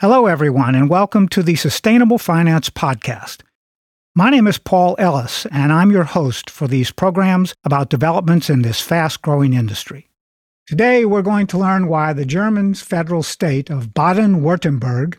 Hello, 0.00 0.24
everyone, 0.24 0.74
and 0.74 0.88
welcome 0.88 1.28
to 1.28 1.42
the 1.42 1.56
Sustainable 1.56 2.16
Finance 2.16 2.70
Podcast. 2.70 3.42
My 4.14 4.30
name 4.30 4.46
is 4.46 4.56
Paul 4.56 4.96
Ellis, 4.98 5.44
and 5.52 5.70
I'm 5.70 5.90
your 5.90 6.04
host 6.04 6.48
for 6.48 6.66
these 6.66 6.90
programs 6.90 7.54
about 7.64 7.90
developments 7.90 8.48
in 8.48 8.62
this 8.62 8.80
fast 8.80 9.20
growing 9.20 9.52
industry. 9.52 10.08
Today, 10.66 11.04
we're 11.04 11.20
going 11.20 11.46
to 11.48 11.58
learn 11.58 11.86
why 11.86 12.14
the 12.14 12.24
German 12.24 12.72
federal 12.72 13.22
state 13.22 13.68
of 13.68 13.92
Baden 13.92 14.40
Württemberg 14.40 15.18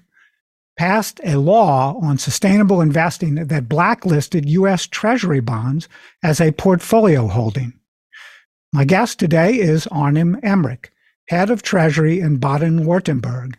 passed 0.79 1.21
a 1.23 1.37
law 1.37 1.95
on 2.01 2.17
sustainable 2.17 2.81
investing 2.81 3.35
that 3.35 3.69
blacklisted 3.69 4.49
U.S. 4.49 4.87
Treasury 4.87 5.41
bonds 5.41 5.87
as 6.23 6.41
a 6.41 6.53
portfolio 6.53 7.27
holding. 7.27 7.73
My 8.73 8.85
guest 8.85 9.19
today 9.19 9.59
is 9.59 9.85
Arnim 9.91 10.41
Emrich, 10.41 10.87
head 11.27 11.51
of 11.51 11.61
Treasury 11.61 12.19
in 12.19 12.37
Baden 12.37 12.79
Württemberg 12.79 13.57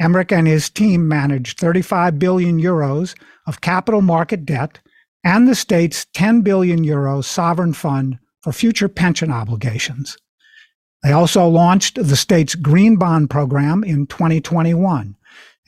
Emrich 0.00 0.30
and 0.30 0.46
his 0.46 0.70
team 0.70 1.08
managed 1.08 1.58
35 1.58 2.18
billion 2.18 2.60
euros 2.60 3.14
of 3.46 3.60
capital 3.60 4.00
market 4.00 4.44
debt 4.44 4.78
and 5.24 5.48
the 5.48 5.54
state's 5.54 6.06
10 6.14 6.42
billion 6.42 6.84
euro 6.84 7.20
sovereign 7.20 7.72
fund 7.72 8.18
for 8.42 8.52
future 8.52 8.88
pension 8.88 9.30
obligations. 9.30 10.16
They 11.02 11.12
also 11.12 11.46
launched 11.46 11.96
the 11.96 12.16
state's 12.16 12.54
green 12.54 12.96
bond 12.96 13.30
program 13.30 13.84
in 13.84 14.06
2021, 14.06 15.16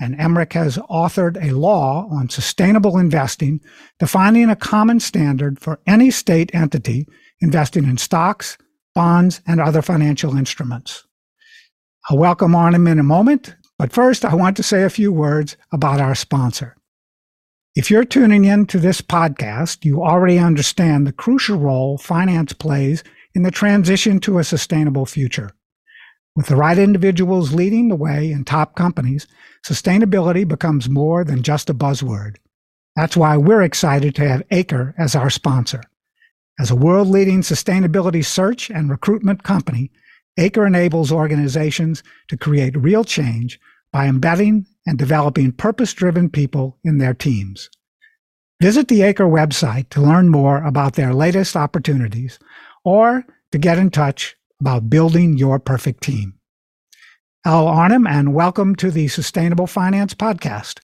and 0.00 0.18
Emrich 0.18 0.54
has 0.54 0.76
authored 0.78 1.42
a 1.42 1.54
law 1.54 2.08
on 2.10 2.28
sustainable 2.28 2.98
investing, 2.98 3.60
defining 3.98 4.48
a 4.48 4.56
common 4.56 4.98
standard 4.98 5.60
for 5.60 5.80
any 5.86 6.10
state 6.10 6.54
entity 6.54 7.06
investing 7.40 7.84
in 7.84 7.96
stocks, 7.96 8.58
bonds, 8.94 9.40
and 9.46 9.60
other 9.60 9.82
financial 9.82 10.36
instruments. 10.36 11.04
I'll 12.08 12.18
welcome 12.18 12.54
Arnim 12.54 12.86
in 12.86 12.98
a 12.98 13.04
moment 13.04 13.54
but 13.80 13.92
first, 13.92 14.26
I 14.26 14.34
want 14.34 14.58
to 14.58 14.62
say 14.62 14.82
a 14.82 14.90
few 14.90 15.10
words 15.10 15.56
about 15.72 16.02
our 16.02 16.14
sponsor. 16.14 16.76
If 17.74 17.90
you're 17.90 18.04
tuning 18.04 18.44
in 18.44 18.66
to 18.66 18.78
this 18.78 19.00
podcast, 19.00 19.86
you 19.86 20.02
already 20.02 20.38
understand 20.38 21.06
the 21.06 21.14
crucial 21.14 21.58
role 21.58 21.96
finance 21.96 22.52
plays 22.52 23.02
in 23.34 23.42
the 23.42 23.50
transition 23.50 24.20
to 24.20 24.38
a 24.38 24.44
sustainable 24.44 25.06
future. 25.06 25.52
With 26.36 26.48
the 26.48 26.56
right 26.56 26.76
individuals 26.76 27.54
leading 27.54 27.88
the 27.88 27.96
way 27.96 28.30
in 28.30 28.44
top 28.44 28.74
companies, 28.74 29.26
sustainability 29.66 30.46
becomes 30.46 30.90
more 30.90 31.24
than 31.24 31.42
just 31.42 31.70
a 31.70 31.74
buzzword. 31.74 32.36
That's 32.96 33.16
why 33.16 33.38
we're 33.38 33.62
excited 33.62 34.14
to 34.16 34.28
have 34.28 34.42
Acre 34.50 34.94
as 34.98 35.14
our 35.14 35.30
sponsor. 35.30 35.82
As 36.58 36.70
a 36.70 36.76
world 36.76 37.08
leading 37.08 37.40
sustainability 37.40 38.26
search 38.26 38.68
and 38.68 38.90
recruitment 38.90 39.42
company, 39.42 39.90
Acre 40.38 40.66
enables 40.66 41.12
organizations 41.12 42.02
to 42.28 42.36
create 42.36 42.76
real 42.76 43.04
change 43.04 43.58
by 43.92 44.06
embedding 44.06 44.66
and 44.86 44.98
developing 44.98 45.52
purpose 45.52 45.92
driven 45.92 46.30
people 46.30 46.78
in 46.84 46.98
their 46.98 47.14
teams. 47.14 47.68
Visit 48.62 48.88
the 48.88 49.02
Acre 49.02 49.24
website 49.24 49.88
to 49.90 50.00
learn 50.00 50.28
more 50.28 50.62
about 50.64 50.94
their 50.94 51.14
latest 51.14 51.56
opportunities 51.56 52.38
or 52.84 53.24
to 53.52 53.58
get 53.58 53.78
in 53.78 53.90
touch 53.90 54.36
about 54.60 54.90
building 54.90 55.38
your 55.38 55.58
perfect 55.58 56.02
team. 56.02 56.34
Hello, 57.44 57.66
Arnim, 57.68 58.06
and 58.06 58.34
welcome 58.34 58.74
to 58.76 58.90
the 58.90 59.08
Sustainable 59.08 59.66
Finance 59.66 60.14
Podcast. 60.14 60.80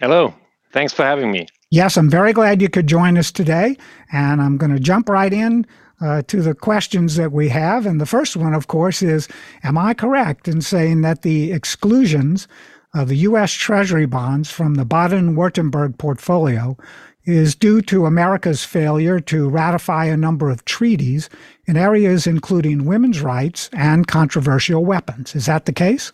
Hello. 0.00 0.34
Thanks 0.70 0.92
for 0.92 1.02
having 1.02 1.30
me. 1.30 1.46
Yes, 1.70 1.96
I'm 1.96 2.10
very 2.10 2.32
glad 2.32 2.60
you 2.60 2.68
could 2.68 2.86
join 2.86 3.16
us 3.16 3.32
today. 3.32 3.76
And 4.12 4.40
I'm 4.40 4.58
going 4.58 4.72
to 4.72 4.80
jump 4.80 5.08
right 5.08 5.32
in 5.32 5.66
uh, 6.00 6.22
to 6.28 6.42
the 6.42 6.54
questions 6.54 7.16
that 7.16 7.32
we 7.32 7.48
have. 7.48 7.86
And 7.86 8.00
the 8.00 8.06
first 8.06 8.36
one, 8.36 8.54
of 8.54 8.68
course, 8.68 9.02
is 9.02 9.28
Am 9.62 9.76
I 9.76 9.94
correct 9.94 10.48
in 10.48 10.60
saying 10.60 11.02
that 11.02 11.22
the 11.22 11.52
exclusions 11.52 12.48
of 12.94 13.08
the 13.08 13.16
U.S. 13.16 13.52
Treasury 13.52 14.06
bonds 14.06 14.50
from 14.50 14.74
the 14.74 14.84
Baden 14.84 15.36
Württemberg 15.36 15.98
portfolio 15.98 16.76
is 17.24 17.54
due 17.54 17.82
to 17.82 18.06
America's 18.06 18.64
failure 18.64 19.20
to 19.20 19.50
ratify 19.50 20.06
a 20.06 20.16
number 20.16 20.48
of 20.48 20.64
treaties 20.64 21.28
in 21.66 21.76
areas 21.76 22.26
including 22.26 22.86
women's 22.86 23.20
rights 23.20 23.68
and 23.74 24.06
controversial 24.06 24.84
weapons? 24.84 25.34
Is 25.34 25.44
that 25.46 25.66
the 25.66 25.72
case? 25.72 26.12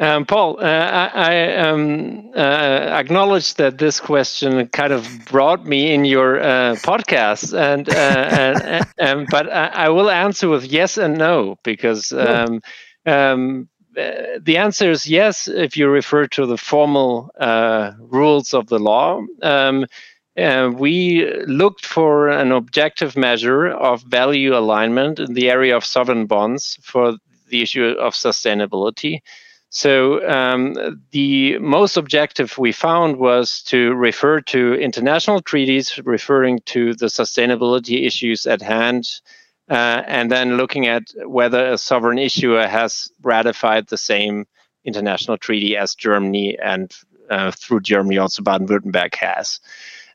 Um, 0.00 0.26
Paul, 0.26 0.60
uh, 0.60 0.62
I, 0.62 1.10
I 1.14 1.56
um, 1.56 2.30
uh, 2.36 2.40
acknowledge 2.40 3.54
that 3.54 3.78
this 3.78 3.98
question 3.98 4.68
kind 4.68 4.92
of 4.92 5.24
brought 5.24 5.66
me 5.66 5.92
in 5.92 6.04
your 6.04 6.38
uh, 6.40 6.76
podcast, 6.76 7.52
and, 7.52 7.88
uh, 7.88 7.92
and, 7.92 8.86
and, 8.98 9.26
but 9.28 9.52
I, 9.52 9.66
I, 9.66 9.88
will 9.88 10.08
answer 10.08 10.48
with 10.48 10.64
yes 10.64 10.98
and 10.98 11.18
no 11.18 11.58
because 11.64 12.12
um, 12.12 12.60
um 13.06 13.68
uh, 13.98 14.38
the 14.40 14.56
answer 14.58 14.90
is 14.92 15.08
yes 15.08 15.48
if 15.48 15.76
you 15.76 15.88
refer 15.88 16.28
to 16.28 16.46
the 16.46 16.56
formal 16.56 17.30
uh, 17.40 17.90
rules 17.98 18.54
of 18.54 18.68
the 18.68 18.78
law. 18.78 19.20
Um, 19.42 19.86
we 20.76 21.28
looked 21.46 21.84
for 21.84 22.28
an 22.28 22.52
objective 22.52 23.16
measure 23.16 23.66
of 23.66 24.02
value 24.02 24.56
alignment 24.56 25.18
in 25.18 25.34
the 25.34 25.50
area 25.50 25.76
of 25.76 25.84
sovereign 25.84 26.26
bonds 26.26 26.78
for 26.82 27.14
the 27.48 27.62
issue 27.62 27.96
of 27.98 28.14
sustainability. 28.14 29.18
So 29.70 30.26
um, 30.26 30.74
the 31.10 31.58
most 31.58 31.96
objective 31.96 32.56
we 32.56 32.72
found 32.72 33.18
was 33.18 33.62
to 33.64 33.94
refer 33.94 34.40
to 34.42 34.74
international 34.74 35.42
treaties 35.42 35.98
referring 36.04 36.60
to 36.66 36.94
the 36.94 37.06
sustainability 37.06 38.06
issues 38.06 38.46
at 38.46 38.62
hand, 38.62 39.20
uh, 39.70 40.02
and 40.06 40.30
then 40.30 40.56
looking 40.56 40.86
at 40.86 41.02
whether 41.26 41.72
a 41.72 41.78
sovereign 41.78 42.18
issuer 42.18 42.66
has 42.66 43.10
ratified 43.22 43.88
the 43.88 43.98
same 43.98 44.46
international 44.84 45.36
treaty 45.36 45.76
as 45.76 45.94
Germany 45.94 46.58
and 46.58 46.94
uh, 47.28 47.50
through 47.50 47.80
Germany 47.80 48.16
also 48.16 48.42
Baden-Württemberg 48.42 49.14
has. 49.16 49.60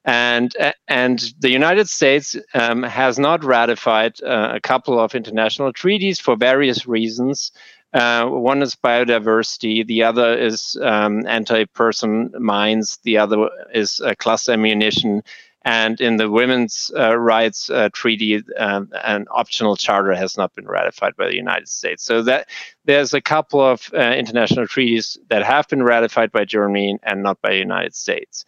And, 0.05 0.55
and 0.87 1.33
the 1.39 1.51
United 1.51 1.87
States 1.87 2.35
um, 2.53 2.83
has 2.83 3.17
not 3.17 3.43
ratified 3.43 4.21
uh, 4.21 4.51
a 4.55 4.59
couple 4.59 4.99
of 4.99 5.15
international 5.15 5.71
treaties 5.71 6.19
for 6.19 6.35
various 6.35 6.85
reasons. 6.87 7.51
Uh, 7.93 8.27
one 8.27 8.61
is 8.63 8.75
biodiversity, 8.75 9.85
the 9.85 10.01
other 10.01 10.35
is 10.35 10.77
um, 10.81 11.25
anti-person 11.27 12.33
mines, 12.39 12.97
the 13.03 13.17
other 13.17 13.49
is 13.73 14.01
uh, 14.01 14.15
cluster 14.17 14.53
ammunition, 14.53 15.21
and 15.65 16.01
in 16.01 16.17
the 16.17 16.29
women's 16.29 16.91
uh, 16.97 17.15
rights 17.15 17.69
uh, 17.69 17.89
treaty, 17.93 18.43
um, 18.57 18.89
an 19.03 19.25
optional 19.31 19.77
charter 19.77 20.13
has 20.13 20.35
not 20.35 20.53
been 20.55 20.67
ratified 20.67 21.15
by 21.15 21.27
the 21.27 21.35
United 21.35 21.69
States. 21.69 22.03
So 22.03 22.21
that 22.23 22.49
there's 22.85 23.13
a 23.13 23.21
couple 23.21 23.61
of 23.61 23.89
uh, 23.93 23.99
international 23.99 24.67
treaties 24.67 25.17
that 25.29 25.43
have 25.43 25.67
been 25.69 25.83
ratified 25.83 26.31
by 26.31 26.45
Germany 26.45 26.97
and 27.03 27.23
not 27.23 27.41
by 27.41 27.51
the 27.51 27.57
United 27.57 27.95
States. 27.95 28.43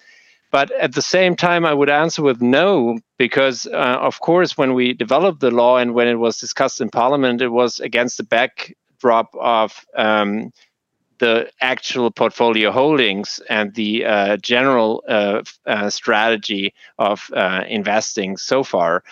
But 0.52 0.72
at 0.72 0.94
the 0.94 1.02
same 1.02 1.36
time, 1.36 1.66
I 1.66 1.74
would 1.74 1.90
answer 1.90 2.22
with 2.22 2.42
no, 2.42 3.00
because 3.18 3.66
uh, 3.68 3.98
of 4.02 4.20
course, 4.20 4.58
when 4.58 4.74
we 4.74 4.94
developed 4.94 5.40
the 5.40 5.52
law 5.52 5.78
and 5.78 5.94
when 5.94 6.08
it 6.08 6.16
was 6.16 6.38
discussed 6.38 6.82
in 6.82 6.90
Parliament, 6.90 7.42
it 7.42 7.50
was 7.50 7.80
against 7.80 8.18
the 8.18 8.24
back 8.24 8.74
drop 9.00 9.34
of 9.40 9.86
um, 9.96 10.52
the 11.20 11.50
actual 11.62 12.12
portfolio 12.12 12.72
holdings 12.72 13.40
and 13.50 13.74
the 13.76 14.06
uh, 14.06 14.38
general 14.38 15.04
uh, 15.08 15.42
uh, 15.66 15.90
strategy 15.90 16.74
of 16.98 17.30
uh, 17.34 17.64
investing 17.68 18.38
so 18.38 18.64
far. 18.64 19.04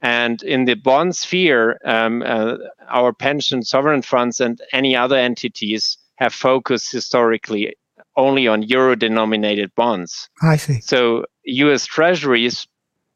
And 0.00 0.42
in 0.42 0.64
the 0.64 0.74
bond 0.74 1.14
sphere, 1.14 1.78
um, 1.84 2.22
uh, 2.26 2.56
our 2.88 3.12
pension 3.12 3.62
sovereign 3.62 4.02
funds 4.02 4.40
and 4.40 4.60
any 4.72 4.96
other 4.96 5.16
entities 5.16 5.98
have 6.16 6.34
focused 6.34 6.90
historically 6.90 7.76
only 8.16 8.48
on 8.48 8.62
euro 8.62 8.94
denominated 8.94 9.74
bonds. 9.74 10.28
I 10.42 10.56
see. 10.56 10.80
So 10.80 11.24
US 11.44 11.86
treasuries 11.86 12.66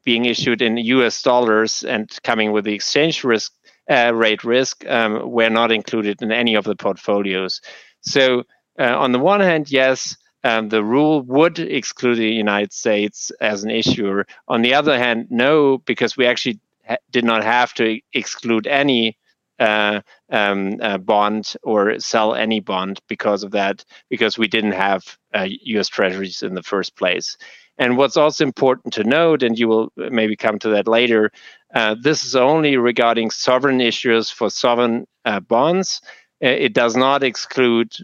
being 0.05 0.25
issued 0.26 0.62
in 0.62 0.76
US 0.76 1.21
dollars 1.22 1.82
and 1.82 2.09
coming 2.22 2.53
with 2.53 2.65
the 2.65 2.75
exchange 2.75 3.25
risk 3.25 3.53
uh, 3.91 4.12
rate 4.14 4.44
risk 4.44 4.84
um, 4.86 5.31
were 5.31 5.50
not 5.50 5.70
included 5.72 6.22
in 6.22 6.32
any 6.32 6.55
of 6.55 6.64
the 6.64 6.76
portfolios. 6.76 7.61
So, 8.00 8.44
uh, 8.78 8.96
on 8.99 9.12
the 9.12 9.19
one 9.19 9.40
hand, 9.40 9.70
yes, 9.70 10.16
um, 10.44 10.69
the 10.69 10.84
rule 10.84 11.22
would 11.22 11.58
exclude 11.58 12.16
the 12.16 12.31
United 12.31 12.72
States 12.72 13.32
as 13.40 13.64
an 13.64 13.70
issuer. 13.70 14.26
On 14.49 14.62
the 14.62 14.75
other 14.75 14.99
hand, 14.99 15.26
no, 15.31 15.78
because 15.78 16.16
we 16.16 16.26
actually 16.26 16.61
ha- 16.87 16.99
did 17.11 17.25
not 17.25 17.43
have 17.43 17.75
to 17.75 18.00
exclude 18.12 18.66
any 18.66 19.16
uh, 19.58 20.00
um, 20.31 20.76
uh, 20.82 20.99
bond 20.99 21.55
or 21.62 21.99
sell 21.99 22.35
any 22.35 22.61
bond 22.61 23.00
because 23.08 23.43
of 23.43 23.53
that, 23.53 23.85
because 24.11 24.37
we 24.37 24.49
didn't 24.49 24.73
have 24.73 25.17
uh, 25.35 25.47
US 25.49 25.88
treasuries 25.88 26.43
in 26.43 26.55
the 26.55 26.62
first 26.62 26.97
place. 26.97 27.37
And 27.79 27.97
what's 27.97 28.17
also 28.17 28.44
important 28.44 28.94
to 28.94 29.05
note, 29.05 29.43
and 29.43 29.58
you 29.58 29.69
will 29.69 29.93
maybe 29.97 30.37
come 30.37 30.58
to 30.61 30.70
that 30.70 30.88
later, 30.88 31.31
uh, 31.75 31.94
this 32.00 32.25
is 32.25 32.35
only 32.35 32.76
regarding 32.76 33.31
sovereign 33.31 33.81
issues 33.81 34.31
for 34.31 34.50
sovereign 34.50 35.06
uh, 35.25 35.41
bonds. 35.41 36.00
Uh, 36.43 36.49
it 36.49 36.73
does 36.73 36.97
not 36.97 37.23
exclude 37.23 37.94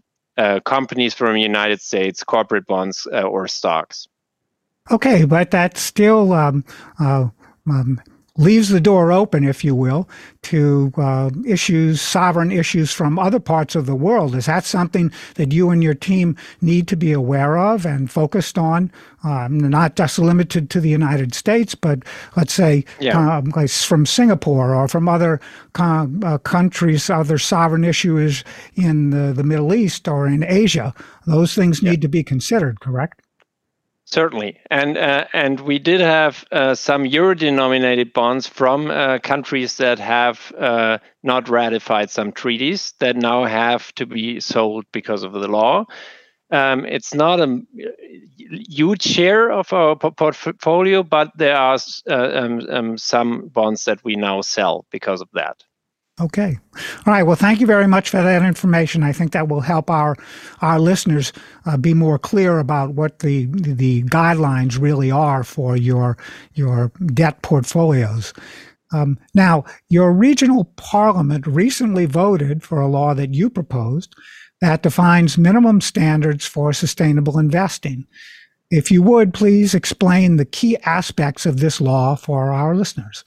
companies 0.64 1.14
from 1.14 1.34
the 1.34 1.40
United 1.40 1.80
States, 1.80 2.24
corporate 2.24 2.66
bonds, 2.66 3.06
or 3.06 3.46
stocks. 3.46 4.08
Okay, 4.90 5.24
but 5.24 5.52
that 5.52 5.76
still 5.76 6.32
um, 6.32 6.64
um, 6.98 8.00
leaves 8.36 8.70
the 8.70 8.80
door 8.80 9.12
open, 9.12 9.44
if 9.44 9.62
you 9.62 9.74
will, 9.74 10.08
to 10.42 10.92
uh, 10.96 11.30
issues, 11.46 12.00
sovereign 12.00 12.50
issues 12.50 12.90
from 12.90 13.18
other 13.18 13.38
parts 13.38 13.74
of 13.74 13.84
the 13.84 13.94
world. 13.94 14.34
Is 14.34 14.46
that 14.46 14.64
something 14.64 15.12
that 15.34 15.52
you 15.52 15.70
and 15.70 15.82
your 15.82 15.94
team 15.94 16.36
need 16.60 16.88
to 16.88 16.96
be 16.96 17.12
aware 17.12 17.58
of 17.58 17.84
and 17.84 18.10
focused 18.10 18.56
on? 18.56 18.90
Um, 19.22 19.58
not 19.58 19.96
just 19.96 20.18
limited 20.18 20.70
to 20.70 20.80
the 20.80 20.88
United 20.88 21.34
States, 21.34 21.74
but 21.74 22.00
let's 22.36 22.54
say 22.54 22.84
yeah. 22.98 23.36
um, 23.36 23.52
like 23.54 23.70
from 23.70 24.06
Singapore 24.06 24.74
or 24.74 24.88
from 24.88 25.08
other 25.08 25.40
uh, 25.76 26.38
countries, 26.38 27.10
other 27.10 27.38
sovereign 27.38 27.84
issues 27.84 28.44
in 28.74 29.10
the, 29.10 29.32
the 29.32 29.44
Middle 29.44 29.74
East 29.74 30.08
or 30.08 30.26
in 30.26 30.42
Asia. 30.42 30.94
Those 31.26 31.54
things 31.54 31.82
need 31.82 32.00
to 32.00 32.08
be 32.08 32.24
considered, 32.24 32.80
correct? 32.80 33.21
Certainly, 34.12 34.58
and 34.70 34.98
uh, 34.98 35.24
and 35.32 35.58
we 35.58 35.78
did 35.78 36.02
have 36.02 36.44
uh, 36.52 36.74
some 36.74 37.06
euro-denominated 37.06 38.12
bonds 38.12 38.46
from 38.46 38.90
uh, 38.90 39.18
countries 39.20 39.78
that 39.78 39.98
have 40.00 40.52
uh, 40.52 40.98
not 41.22 41.48
ratified 41.48 42.10
some 42.10 42.30
treaties 42.30 42.92
that 43.00 43.16
now 43.16 43.44
have 43.44 43.90
to 43.94 44.04
be 44.04 44.38
sold 44.38 44.84
because 44.92 45.22
of 45.22 45.32
the 45.32 45.48
law. 45.48 45.86
Um, 46.50 46.84
it's 46.84 47.14
not 47.14 47.40
a 47.40 47.62
huge 48.36 49.02
share 49.02 49.50
of 49.50 49.72
our 49.72 49.96
portfolio, 49.96 51.02
but 51.02 51.30
there 51.34 51.56
are 51.56 51.78
uh, 52.10 52.14
um, 52.14 52.60
um, 52.68 52.98
some 52.98 53.48
bonds 53.48 53.86
that 53.86 54.04
we 54.04 54.16
now 54.16 54.42
sell 54.42 54.84
because 54.90 55.22
of 55.22 55.30
that. 55.32 55.64
Okay. 56.22 56.56
All 57.04 57.12
right. 57.12 57.24
Well, 57.24 57.36
thank 57.36 57.60
you 57.60 57.66
very 57.66 57.88
much 57.88 58.08
for 58.08 58.22
that 58.22 58.42
information. 58.44 59.02
I 59.02 59.12
think 59.12 59.32
that 59.32 59.48
will 59.48 59.60
help 59.60 59.90
our 59.90 60.14
our 60.60 60.78
listeners 60.78 61.32
uh, 61.66 61.76
be 61.76 61.94
more 61.94 62.18
clear 62.18 62.60
about 62.60 62.94
what 62.94 63.18
the 63.18 63.46
the 63.46 64.04
guidelines 64.04 64.80
really 64.80 65.10
are 65.10 65.42
for 65.42 65.76
your 65.76 66.16
your 66.54 66.92
debt 67.12 67.42
portfolios. 67.42 68.32
Um, 68.92 69.18
now, 69.34 69.64
your 69.88 70.12
regional 70.12 70.66
parliament 70.76 71.46
recently 71.46 72.06
voted 72.06 72.62
for 72.62 72.80
a 72.80 72.86
law 72.86 73.14
that 73.14 73.34
you 73.34 73.50
proposed 73.50 74.14
that 74.60 74.82
defines 74.82 75.36
minimum 75.36 75.80
standards 75.80 76.46
for 76.46 76.72
sustainable 76.72 77.38
investing. 77.38 78.06
If 78.70 78.92
you 78.92 79.02
would, 79.02 79.34
please 79.34 79.74
explain 79.74 80.36
the 80.36 80.44
key 80.44 80.76
aspects 80.84 81.46
of 81.46 81.58
this 81.58 81.80
law 81.80 82.14
for 82.14 82.52
our 82.52 82.76
listeners. 82.76 83.24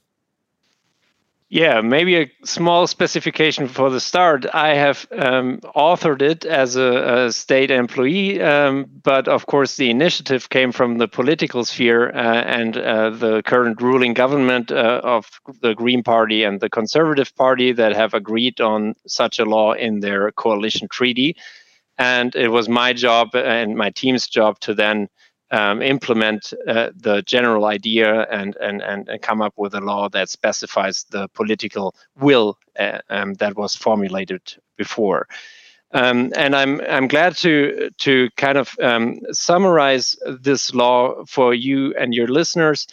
Yeah, 1.49 1.81
maybe 1.81 2.15
a 2.17 2.31
small 2.43 2.87
specification 2.87 3.67
for 3.67 3.91
the 3.91 3.99
start. 3.99 4.47
I 4.51 4.73
have 4.73 5.05
um, 5.11 5.59
authored 5.75 6.23
it 6.23 6.43
as 6.43 6.75
a, 6.75 7.25
a 7.27 7.31
state 7.31 7.69
employee, 7.69 8.41
um, 8.41 8.87
but 9.03 9.27
of 9.27 9.45
course, 9.45 9.75
the 9.77 9.91
initiative 9.91 10.49
came 10.49 10.71
from 10.71 10.97
the 10.97 11.07
political 11.07 11.63
sphere 11.63 12.09
uh, 12.09 12.41
and 12.41 12.75
uh, 12.75 13.11
the 13.11 13.43
current 13.43 13.79
ruling 13.79 14.15
government 14.15 14.71
uh, 14.71 15.01
of 15.03 15.29
the 15.61 15.75
Green 15.75 16.01
Party 16.01 16.43
and 16.43 16.59
the 16.59 16.69
Conservative 16.69 17.33
Party 17.35 17.71
that 17.73 17.95
have 17.95 18.15
agreed 18.15 18.59
on 18.59 18.95
such 19.05 19.37
a 19.37 19.45
law 19.45 19.73
in 19.73 19.99
their 19.99 20.31
coalition 20.31 20.87
treaty. 20.87 21.35
And 21.99 22.35
it 22.35 22.49
was 22.49 22.67
my 22.67 22.91
job 22.91 23.35
and 23.35 23.75
my 23.75 23.91
team's 23.91 24.27
job 24.27 24.59
to 24.61 24.73
then 24.73 25.09
um, 25.51 25.81
implement 25.81 26.53
uh, 26.67 26.89
the 26.95 27.21
general 27.21 27.65
idea 27.65 28.23
and, 28.31 28.55
and, 28.57 28.81
and, 28.81 29.07
and, 29.07 29.21
come 29.21 29.41
up 29.41 29.53
with 29.57 29.75
a 29.75 29.79
law 29.79 30.09
that 30.09 30.29
specifies 30.29 31.05
the 31.11 31.27
political 31.29 31.95
will 32.19 32.57
uh, 32.79 32.99
um, 33.09 33.35
that 33.35 33.55
was 33.55 33.75
formulated 33.75 34.41
before. 34.75 35.27
Um, 35.91 36.33
and 36.35 36.55
I'm 36.55 36.81
I'm 36.81 37.07
glad 37.07 37.37
to 37.37 37.89
to 37.99 38.29
kind 38.35 38.57
of 38.57 38.75
um, 38.81 39.19
summarize 39.31 40.15
this 40.25 40.73
law 40.73 41.23
for 41.25 41.53
you 41.53 41.93
and 41.95 42.13
your 42.13 42.27
listeners. 42.27 42.87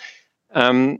Um, 0.52 0.98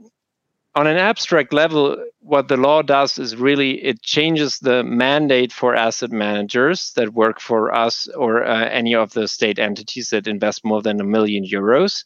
on 0.75 0.87
an 0.87 0.97
abstract 0.97 1.53
level, 1.53 2.03
what 2.33 2.47
the 2.47 2.57
law 2.57 2.81
does 2.81 3.19
is 3.19 3.35
really 3.35 3.73
it 3.85 4.01
changes 4.01 4.57
the 4.57 4.83
mandate 4.83 5.53
for 5.53 5.75
asset 5.75 6.11
managers 6.11 6.91
that 6.95 7.13
work 7.13 7.39
for 7.39 7.71
us 7.71 8.07
or 8.15 8.43
uh, 8.43 8.67
any 8.69 8.95
of 8.95 9.13
the 9.13 9.27
state 9.27 9.59
entities 9.59 10.09
that 10.09 10.25
invest 10.25 10.65
more 10.65 10.81
than 10.81 10.99
a 10.99 11.03
million 11.03 11.45
euros. 11.45 12.03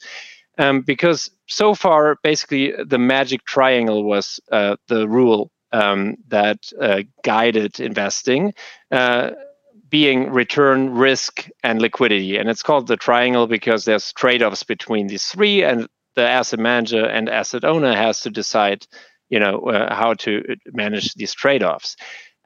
Um, 0.58 0.82
because 0.82 1.32
so 1.48 1.74
far, 1.74 2.18
basically, 2.24 2.74
the 2.94 2.98
magic 2.98 3.46
triangle 3.46 4.04
was 4.04 4.38
uh, 4.52 4.76
the 4.90 5.08
rule 5.08 5.50
um, 5.72 6.18
that 6.28 6.60
uh, 6.82 7.04
guided 7.24 7.80
investing. 7.80 8.54
Uh, 8.92 9.32
being 9.90 10.30
return, 10.30 10.94
risk, 10.94 11.48
and 11.64 11.82
liquidity. 11.82 12.36
And 12.36 12.50
it's 12.50 12.64
called 12.64 12.88
the 12.88 12.98
triangle 12.98 13.48
because 13.48 13.86
there's 13.86 14.12
trade 14.12 14.44
offs 14.44 14.64
between 14.64 15.08
these 15.08 15.24
three, 15.24 15.64
and 15.64 15.88
the 16.16 16.28
asset 16.28 16.60
manager 16.60 17.06
and 17.06 17.30
asset 17.30 17.64
owner 17.64 17.96
has 17.96 18.20
to 18.24 18.30
decide 18.30 18.86
you 19.30 19.40
know 19.40 19.60
uh, 19.62 19.94
how 19.94 20.14
to 20.14 20.44
manage 20.68 21.14
these 21.16 21.34
trade-offs 21.34 21.96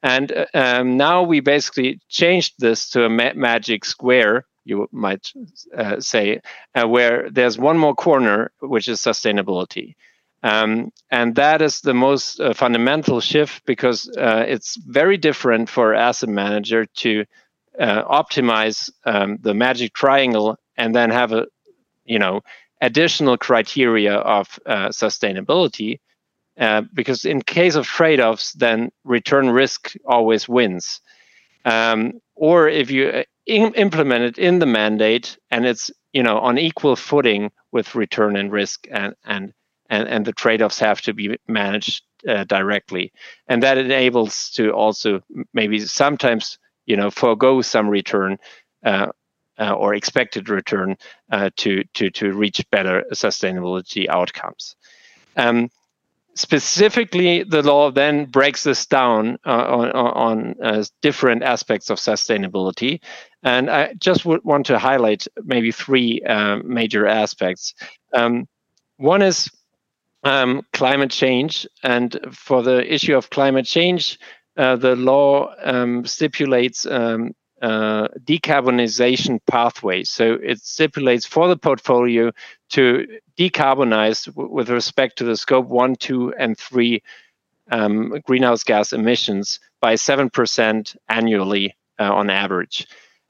and 0.04 0.32
uh, 0.32 0.46
um, 0.54 0.98
now 0.98 1.22
we 1.24 1.40
basically 1.40 2.00
changed 2.10 2.54
this 2.60 2.90
to 2.90 3.06
a 3.06 3.10
ma- 3.10 3.34
magic 3.36 3.86
square 3.86 4.46
you 4.64 4.88
might 4.92 5.32
uh, 5.78 6.00
say 6.00 6.40
uh, 6.76 6.88
where 6.88 7.30
there's 7.32 7.58
one 7.58 7.78
more 7.78 7.96
corner 7.96 8.52
which 8.62 8.88
is 8.88 9.00
sustainability 9.00 9.96
um, 10.44 10.92
and 11.12 11.36
that 11.36 11.62
is 11.62 11.82
the 11.82 11.94
most 11.94 12.40
uh, 12.40 12.54
fundamental 12.54 13.20
shift 13.22 13.64
because 13.66 14.10
uh, 14.18 14.44
it's 14.48 14.76
very 14.88 15.18
different 15.18 15.70
for 15.70 15.94
asset 15.94 16.30
manager 16.30 16.86
to 16.96 17.26
optimize 17.80 18.92
um, 19.06 19.38
the 19.42 19.54
magic 19.54 19.94
triangle 19.94 20.58
and 20.78 20.94
then 20.94 21.10
have 21.10 21.32
a 21.32 21.46
you 22.06 22.20
know 22.20 22.42
additional 22.82 23.38
criteria 23.38 24.16
of 24.16 24.60
uh, 24.66 24.90
sustainability. 24.90 26.00
Uh, 26.62 26.84
because 26.94 27.26
in 27.26 27.42
case 27.42 27.74
of 27.74 27.88
trade-offs, 27.88 28.54
then 28.54 28.92
return 29.04 29.50
risk 29.50 29.96
always 30.06 30.48
wins. 30.48 31.02
Um, 31.66 32.22
or 32.36 32.70
if 32.70 32.92
you 32.92 33.10
uh, 33.10 33.24
in, 33.48 33.74
implement 33.74 34.24
it 34.24 34.38
in 34.38 34.60
the 34.60 34.68
mandate 34.68 35.38
and 35.50 35.66
it's 35.66 35.90
you 36.14 36.22
know 36.22 36.38
on 36.38 36.60
equal 36.60 36.96
footing 36.96 37.52
with 37.72 37.96
return 37.96 38.36
and 38.36 38.52
risk, 38.52 38.88
and 38.92 39.16
and 39.26 39.54
and, 39.90 40.08
and 40.08 40.24
the 40.24 40.34
trade-offs 40.34 40.80
have 40.80 41.02
to 41.02 41.14
be 41.14 41.36
managed 41.48 42.04
uh, 42.30 42.44
directly, 42.44 43.12
and 43.48 43.64
that 43.64 43.80
enables 43.80 44.52
to 44.52 44.70
also 44.70 45.22
maybe 45.54 45.80
sometimes 45.80 46.60
you 46.86 46.96
know 46.96 47.10
forego 47.10 47.64
some 47.64 47.90
return 47.90 48.38
uh, 48.86 49.08
uh, 49.60 49.74
or 49.74 49.96
expected 49.96 50.50
return 50.50 50.98
uh, 51.32 51.50
to, 51.56 51.84
to, 51.94 52.10
to 52.10 52.34
reach 52.34 52.66
better 52.72 53.04
sustainability 53.14 54.08
outcomes. 54.10 54.76
Um, 55.38 55.70
specifically, 56.42 57.44
the 57.44 57.62
law 57.62 57.92
then 57.92 58.26
breaks 58.26 58.64
this 58.64 58.86
down 58.88 59.38
uh, 59.46 59.66
on, 59.78 59.92
on 59.92 60.56
uh, 60.62 60.84
different 61.02 61.44
aspects 61.44 61.90
of 61.90 62.00
sustainability. 62.00 63.00
And 63.44 63.70
I 63.70 63.94
just 63.94 64.26
would 64.26 64.44
want 64.44 64.66
to 64.68 64.80
highlight 64.80 65.28
maybe 65.44 65.72
three 65.72 66.22
uh, 66.22 66.58
major 66.64 67.06
aspects. 67.08 67.74
Um, 68.14 68.48
one 68.98 69.22
is 69.22 69.50
um, 70.24 70.64
climate 70.74 71.12
change. 71.12 71.68
And 71.84 72.18
for 72.32 72.64
the 72.64 72.92
issue 72.92 73.16
of 73.16 73.30
climate 73.30 73.66
change, 73.66 74.18
uh, 74.58 74.76
the 74.76 74.96
law 74.96 75.54
um, 75.64 76.06
stipulates 76.06 76.86
um, 76.86 77.32
uh, 77.62 78.08
decarbonization 78.24 79.40
pathway. 79.46 80.04
So 80.04 80.34
it 80.42 80.60
stipulates 80.62 81.26
for 81.26 81.48
the 81.48 81.58
portfolio 81.58 82.32
to 82.72 83.06
decarbonize 83.50 84.26
w- 84.26 84.54
with 84.54 84.70
respect 84.70 85.18
to 85.18 85.24
the 85.24 85.36
scope 85.36 85.68
one, 85.68 85.96
two, 85.96 86.34
and 86.38 86.58
three 86.58 87.02
um, 87.72 88.20
greenhouse 88.26 88.64
gas 88.64 88.94
emissions 88.94 89.60
by 89.80 89.96
7% 89.96 90.98
annually 91.10 91.76
uh, 92.00 92.14
on 92.14 92.30
average. 92.30 92.88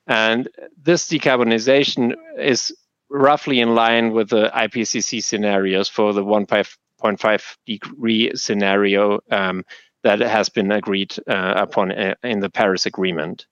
And 0.08 0.50
this 0.82 1.08
decarbonization 1.08 2.16
is 2.38 2.76
roughly 3.10 3.60
in 3.60 3.76
line 3.76 4.12
with 4.12 4.30
the 4.30 4.50
IPCC 4.54 5.24
scenarios 5.24 5.88
for 5.90 6.14
the 6.14 6.24
1.5 6.24 7.56
degree 7.66 8.32
scenario 8.36 9.20
um, 9.30 9.64
that 10.04 10.20
has 10.20 10.50
been 10.50 10.72
agreed 10.72 11.16
uh, 11.28 11.54
upon 11.56 11.92
uh, 11.92 12.16
in 12.24 12.40
the 12.40 12.50
Paris 12.50 12.86
Agreement. 12.86 13.46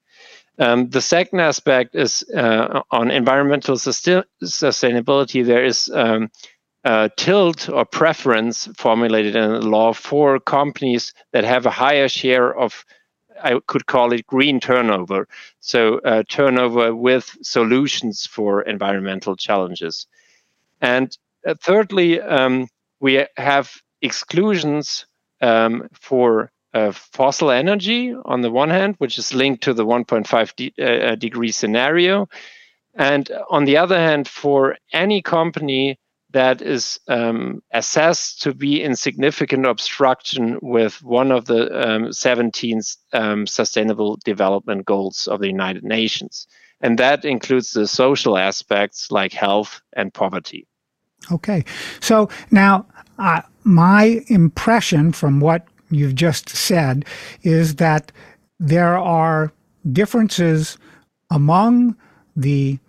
Um, 0.60 0.90
the 0.90 1.02
second 1.02 1.40
aspect 1.40 1.96
is 1.96 2.24
uh, 2.36 2.82
on 2.92 3.12
environmental 3.12 3.78
sustainability. 3.78 5.46
There 5.46 5.64
is 5.64 5.90
um, 5.94 6.30
a 6.84 7.10
tilt 7.16 7.70
or 7.70 7.86
preference 7.86 8.68
formulated 8.78 9.36
in 9.38 9.52
the 9.52 9.62
law 9.62 9.94
for 9.94 10.40
companies 10.40 11.14
that 11.32 11.46
have 11.46 11.66
a 11.66 11.72
higher 11.72 12.10
share 12.10 12.54
of, 12.54 12.84
I 13.42 13.60
could 13.68 13.86
call 13.86 14.12
it 14.12 14.28
green 14.28 14.60
turnover. 14.60 15.30
So, 15.62 16.00
uh, 16.00 16.24
turnover 16.28 16.94
with 16.94 17.38
solutions 17.42 18.26
for 18.26 18.62
environmental 18.62 19.38
challenges. 19.38 20.08
And 20.82 21.18
uh, 21.48 21.56
thirdly, 21.62 22.20
um, 22.20 22.68
we 23.00 23.26
have 23.38 23.72
exclusions 24.02 25.06
um, 25.42 25.88
for 25.94 26.52
uh, 26.74 26.92
fossil 26.92 27.52
energy 27.52 28.14
on 28.26 28.42
the 28.42 28.52
one 28.52 28.70
hand, 28.70 28.96
which 28.98 29.18
is 29.18 29.34
linked 29.34 29.64
to 29.64 29.74
the 29.74 29.86
1.5 29.86 30.56
de- 30.56 30.74
uh, 30.80 31.12
uh, 31.12 31.16
degree 31.16 31.52
scenario. 31.52 32.28
And 32.96 33.30
on 33.50 33.66
the 33.66 33.78
other 33.78 33.98
hand, 33.98 34.28
for 34.28 34.78
any 34.92 35.22
company 35.22 36.00
that 36.32 36.62
is 36.62 37.00
um, 37.08 37.62
assessed 37.72 38.42
to 38.44 38.54
be 38.54 38.84
in 38.84 38.96
significant 38.96 39.66
obstruction 39.66 40.60
with 40.62 41.02
one 41.02 41.32
of 41.32 41.46
the 41.46 41.90
um, 41.90 42.14
17 42.14 42.82
um, 43.14 43.48
Sustainable 43.48 44.18
Development 44.24 44.86
Goals 44.86 45.28
of 45.28 45.40
the 45.40 45.48
United 45.48 45.84
Nations. 45.84 46.48
And 46.82 47.00
that 47.00 47.26
includes 47.26 47.72
the 47.72 47.88
social 47.88 48.38
aspects 48.38 49.12
like 49.12 49.34
health 49.34 49.82
and 49.94 50.14
poverty. 50.14 50.68
Okay. 51.32 51.66
So 52.00 52.30
now, 52.52 52.86
uh, 53.18 53.42
my 53.64 54.24
impression 54.28 55.12
from 55.12 55.40
what 55.40 55.68
you've 55.90 56.16
just 56.16 56.50
said 56.50 57.06
is 57.44 57.76
that 57.76 58.12
there 58.60 58.98
are 58.98 59.52
differences 59.92 60.78
among 61.30 61.96
the 62.36 62.80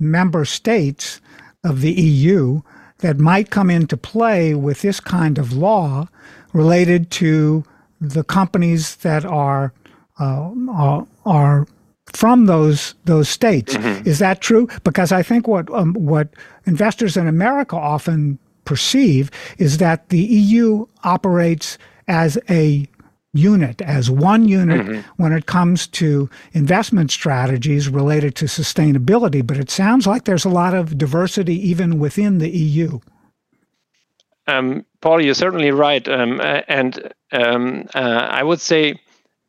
member 0.00 0.44
states 0.44 1.20
of 1.64 1.80
the 1.80 1.92
EU 1.92 2.60
that 2.98 3.18
might 3.18 3.50
come 3.50 3.70
into 3.70 3.96
play 3.96 4.54
with 4.54 4.82
this 4.82 5.00
kind 5.00 5.38
of 5.38 5.52
law 5.52 6.08
related 6.52 7.10
to 7.10 7.64
the 8.00 8.24
companies 8.24 8.96
that 8.96 9.24
are 9.24 9.72
uh, 10.20 10.50
are, 10.70 11.06
are 11.24 11.66
from 12.06 12.46
those 12.46 12.94
those 13.04 13.28
states. 13.28 13.74
Mm-hmm. 13.74 14.08
Is 14.08 14.18
that 14.18 14.40
true? 14.40 14.68
Because 14.84 15.12
I 15.12 15.22
think 15.22 15.46
what 15.46 15.70
um, 15.72 15.94
what 15.94 16.28
investors 16.66 17.16
in 17.16 17.28
America 17.28 17.76
often 17.76 18.38
perceive 18.64 19.30
is 19.58 19.78
that 19.78 20.08
the 20.10 20.20
EU 20.20 20.86
operates 21.04 21.78
as 22.08 22.38
a 22.50 22.88
unit, 23.34 23.80
as 23.82 24.10
one 24.10 24.48
unit 24.48 24.86
mm-hmm. 24.86 25.22
when 25.22 25.32
it 25.32 25.46
comes 25.46 25.86
to 25.86 26.28
investment 26.52 27.10
strategies 27.10 27.88
related 27.88 28.34
to 28.36 28.46
sustainability. 28.46 29.46
But 29.46 29.58
it 29.58 29.70
sounds 29.70 30.06
like 30.06 30.24
there's 30.24 30.44
a 30.44 30.50
lot 30.50 30.74
of 30.74 30.98
diversity 30.98 31.54
even 31.68 31.98
within 31.98 32.38
the 32.38 32.50
EU. 32.50 33.00
Um, 34.46 34.86
Paul, 35.02 35.20
you're 35.20 35.34
certainly 35.34 35.70
right, 35.70 36.08
um, 36.08 36.40
and 36.40 37.12
um, 37.32 37.86
uh, 37.94 37.98
I 37.98 38.42
would 38.42 38.62
say 38.62 38.98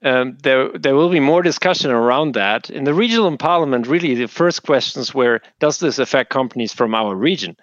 um, 0.03 0.37
there 0.43 0.69
there 0.77 0.95
will 0.95 1.09
be 1.09 1.21
more 1.21 1.41
discussion 1.41 1.89
around 1.89 2.33
that 2.33 2.69
in 2.69 2.83
the 2.83 2.93
regional 2.93 3.35
parliament. 3.37 3.87
Really, 3.87 4.13
the 4.13 4.27
first 4.27 4.63
questions 4.63 5.13
were: 5.13 5.41
Does 5.59 5.79
this 5.79 5.99
affect 5.99 6.31
companies 6.31 6.73
from 6.73 6.93
our 6.93 7.15
region? 7.15 7.55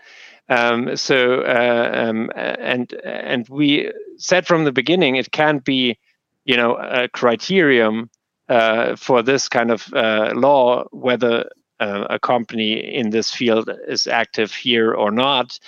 Um, 0.49 0.97
so, 0.97 1.41
uh, 1.41 1.91
um, 1.93 2.31
and 2.37 2.93
and 3.05 3.49
we 3.49 3.91
said 4.17 4.47
from 4.47 4.65
the 4.65 4.73
beginning 4.73 5.17
it 5.17 5.33
can't 5.33 5.65
be, 5.65 5.99
you 6.45 6.57
know, 6.57 6.77
a 6.77 7.09
criterion 7.09 8.09
uh, 8.49 8.95
for 8.97 9.23
this 9.23 9.49
kind 9.49 9.71
of 9.71 9.93
uh, 9.93 10.33
law 10.35 10.85
whether 10.93 11.51
uh, 11.81 12.07
a 12.11 12.19
company 12.19 12.75
in 12.75 13.11
this 13.11 13.35
field 13.35 13.71
is 13.89 14.07
active 14.07 14.53
here 14.53 14.93
or 14.93 15.11
not. 15.11 15.59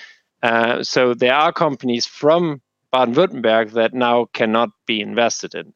Uh, 0.42 0.82
so 0.82 1.14
there 1.14 1.34
are 1.34 1.52
companies 1.52 2.06
from 2.06 2.60
Baden-Württemberg 2.92 3.72
that 3.72 3.92
now 3.92 4.26
cannot 4.32 4.70
be 4.86 5.00
invested 5.00 5.54
in. 5.54 5.72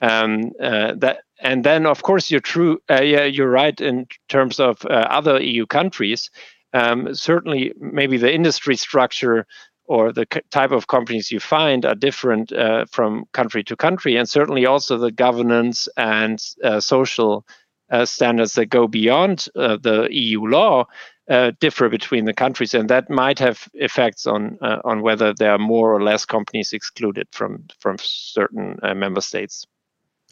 Um, 0.00 0.52
uh, 0.60 0.92
that 0.98 1.22
and 1.40 1.64
then 1.64 1.86
of 1.86 2.02
course 2.02 2.30
you're 2.30 2.40
true. 2.40 2.80
Uh, 2.88 3.02
yeah, 3.02 3.24
you're 3.24 3.50
right 3.50 3.78
in 3.80 4.06
terms 4.28 4.60
of 4.60 4.84
uh, 4.84 5.06
other 5.10 5.40
EU 5.42 5.66
countries. 5.66 6.30
Um, 6.76 7.14
certainly, 7.14 7.72
maybe 7.78 8.16
the 8.18 8.32
industry 8.32 8.76
structure 8.76 9.46
or 9.84 10.12
the 10.12 10.26
type 10.50 10.72
of 10.72 10.88
companies 10.88 11.30
you 11.30 11.40
find 11.40 11.84
are 11.84 11.94
different 11.94 12.52
uh, 12.52 12.84
from 12.90 13.24
country 13.32 13.62
to 13.64 13.76
country, 13.76 14.16
and 14.16 14.28
certainly 14.28 14.66
also 14.66 14.98
the 14.98 15.12
governance 15.12 15.88
and 15.96 16.42
uh, 16.64 16.80
social 16.80 17.46
uh, 17.90 18.04
standards 18.04 18.54
that 18.54 18.66
go 18.66 18.88
beyond 18.88 19.46
the 19.54 20.08
EU 20.10 20.44
law 20.44 20.84
uh, 21.28 21.52
differ 21.60 21.88
between 21.88 22.24
the 22.24 22.32
countries, 22.32 22.74
and 22.74 22.88
that 22.88 23.10
might 23.10 23.38
have 23.38 23.68
effects 23.74 24.26
on 24.26 24.58
uh, 24.60 24.78
on 24.84 25.02
whether 25.02 25.34
there 25.34 25.52
are 25.52 25.58
more 25.58 25.94
or 25.94 26.02
less 26.02 26.24
companies 26.24 26.72
excluded 26.72 27.26
from 27.32 27.64
from 27.80 27.96
certain 27.98 28.78
uh, 28.82 28.94
member 28.94 29.20
states. 29.20 29.66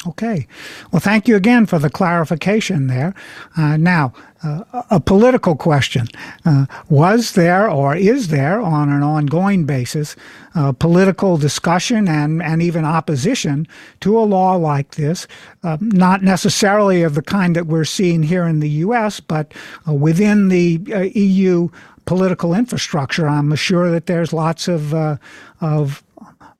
Okay. 0.06 0.46
Well, 0.92 1.00
thank 1.00 1.28
you 1.28 1.37
again 1.37 1.64
for 1.64 1.78
the 1.78 1.88
clarification 1.88 2.88
there. 2.88 3.14
Uh, 3.56 3.78
now, 3.78 4.12
uh, 4.42 4.82
a 4.90 5.00
political 5.00 5.56
question. 5.56 6.06
Uh, 6.44 6.66
was 6.90 7.32
there 7.32 7.70
or 7.70 7.96
is 7.96 8.28
there, 8.28 8.61
on 8.61 8.90
an 8.90 9.02
ongoing 9.02 9.64
basis, 9.64 10.14
uh, 10.54 10.73
political 10.73 11.38
discussion 11.38 12.06
and, 12.06 12.42
and 12.42 12.61
even 12.61 12.84
opposition 12.84 13.66
to 14.00 14.18
a 14.18 14.20
law 14.20 14.54
like 14.54 14.96
this? 14.96 15.26
Uh, 15.62 15.78
not 15.80 16.23
necessarily 16.23 17.02
of 17.02 17.14
the 17.14 17.23
kind 17.23 17.56
that 17.56 17.66
we're 17.66 17.84
seeing 17.84 18.23
here 18.23 18.44
in 18.44 18.61
the 18.61 18.70
U.S., 18.70 19.20
but 19.20 19.54
uh, 19.88 19.94
within 19.94 20.49
the 20.49 20.82
EU 21.14 21.68
political 22.04 22.52
infrastructure. 22.52 23.26
I'm 23.26 23.54
sure 23.54 23.90
that 23.90 24.04
there's 24.04 24.34
lots 24.34 24.68
of, 24.68 24.92
of 24.92 26.04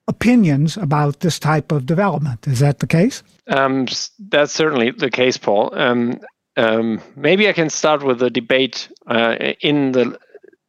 opinions 0.09 0.79
about 0.79 1.21
this 1.21 1.39
type 1.39 1.71
of 1.71 1.85
development. 1.85 2.47
Is 2.47 2.61
that 2.61 2.79
the 2.79 2.87
case? 2.87 3.23
Um, 3.47 3.87
that's 4.19 4.53
certainly 4.53 4.91
the 4.91 5.11
case, 5.11 5.37
Paul. 5.37 5.71
Um, 5.75 6.21
um, 6.57 7.01
maybe 7.17 7.49
I 7.49 7.53
can 7.53 7.71
start 7.71 8.03
with 8.03 8.19
the 8.19 8.31
debate 8.31 8.89
uh, 9.07 9.37
in 9.61 9.93
the 9.93 10.19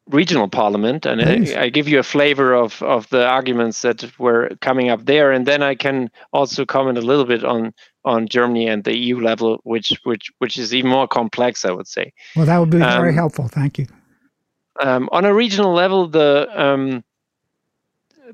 regional 0.07 0.47
parliament, 0.47 1.05
and 1.05 1.21
I, 1.21 1.63
I, 1.63 1.69
give 1.69 1.87
you 1.87 1.99
a 1.99 2.03
flavor 2.03 2.53
of, 2.53 2.81
of 2.81 3.09
the 3.09 3.25
arguments 3.25 3.81
that 3.81 4.17
were 4.19 4.51
coming 4.61 4.89
up 4.89 5.05
there, 5.05 5.31
and 5.31 5.45
then 5.45 5.63
I 5.63 5.75
can 5.75 6.09
also 6.31 6.65
comment 6.65 6.97
a 6.97 7.01
little 7.01 7.25
bit 7.25 7.43
on 7.43 7.73
on 8.03 8.27
Germany 8.27 8.67
and 8.67 8.83
the 8.83 8.95
EU 8.95 9.19
level, 9.19 9.59
which 9.63 9.99
which 10.03 10.31
which 10.39 10.57
is 10.57 10.73
even 10.73 10.91
more 10.91 11.07
complex, 11.07 11.65
I 11.65 11.71
would 11.71 11.87
say. 11.87 12.13
Well, 12.35 12.45
that 12.45 12.57
would 12.57 12.69
be 12.69 12.77
very 12.77 13.09
um, 13.09 13.15
helpful. 13.15 13.47
Thank 13.47 13.79
you. 13.79 13.87
Um, 14.79 15.09
on 15.11 15.25
a 15.25 15.33
regional 15.33 15.73
level, 15.73 16.07
the 16.07 16.47
um, 16.53 17.03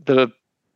the 0.06 0.32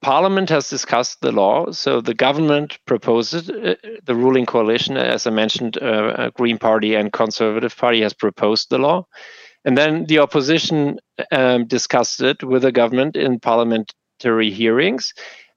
Parliament 0.05 0.51
has 0.51 0.69
discussed 0.69 1.21
the 1.21 1.31
law, 1.31 1.71
so 1.71 1.99
the 1.99 2.13
government 2.13 2.77
proposed 2.85 3.33
it. 3.33 3.49
Uh, 3.49 3.89
the 4.05 4.13
ruling 4.13 4.45
coalition, 4.45 4.97
as 4.97 5.25
I 5.25 5.31
mentioned, 5.31 5.81
uh, 5.81 6.29
Green 6.35 6.59
Party 6.59 6.93
and 6.93 7.11
Conservative 7.11 7.75
Party 7.75 8.01
has 8.01 8.13
proposed 8.13 8.69
the 8.69 8.77
law, 8.77 9.07
and 9.63 9.75
then 9.75 10.05
the 10.05 10.19
opposition 10.19 10.99
um, 11.31 11.65
discussed 11.65 12.21
it 12.21 12.43
with 12.43 12.61
the 12.61 12.71
government 12.71 13.15
in 13.15 13.39
parliamentary 13.39 14.51
hearings. 14.51 15.11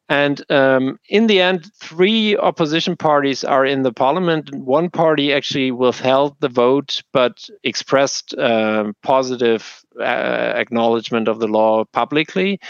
And 0.09 0.43
um, 0.51 0.99
in 1.11 1.27
the 1.27 1.43
end, 1.43 1.71
three 1.83 2.35
opposition 2.35 2.97
parties 2.97 3.45
are 3.45 3.67
in 3.67 3.83
the 3.83 3.93
parliament. 3.93 4.49
One 4.55 4.89
party 4.89 5.35
actually 5.35 5.73
withheld 5.73 6.41
the 6.41 6.49
vote, 6.49 7.03
but 7.13 7.37
expressed 7.65 8.33
uh, 8.33 8.93
positive 9.03 9.85
uh, 10.01 10.55
acknowledgement 10.57 11.29
of 11.29 11.39
the 11.39 11.49
law 11.49 11.85
publicly. 11.93 12.61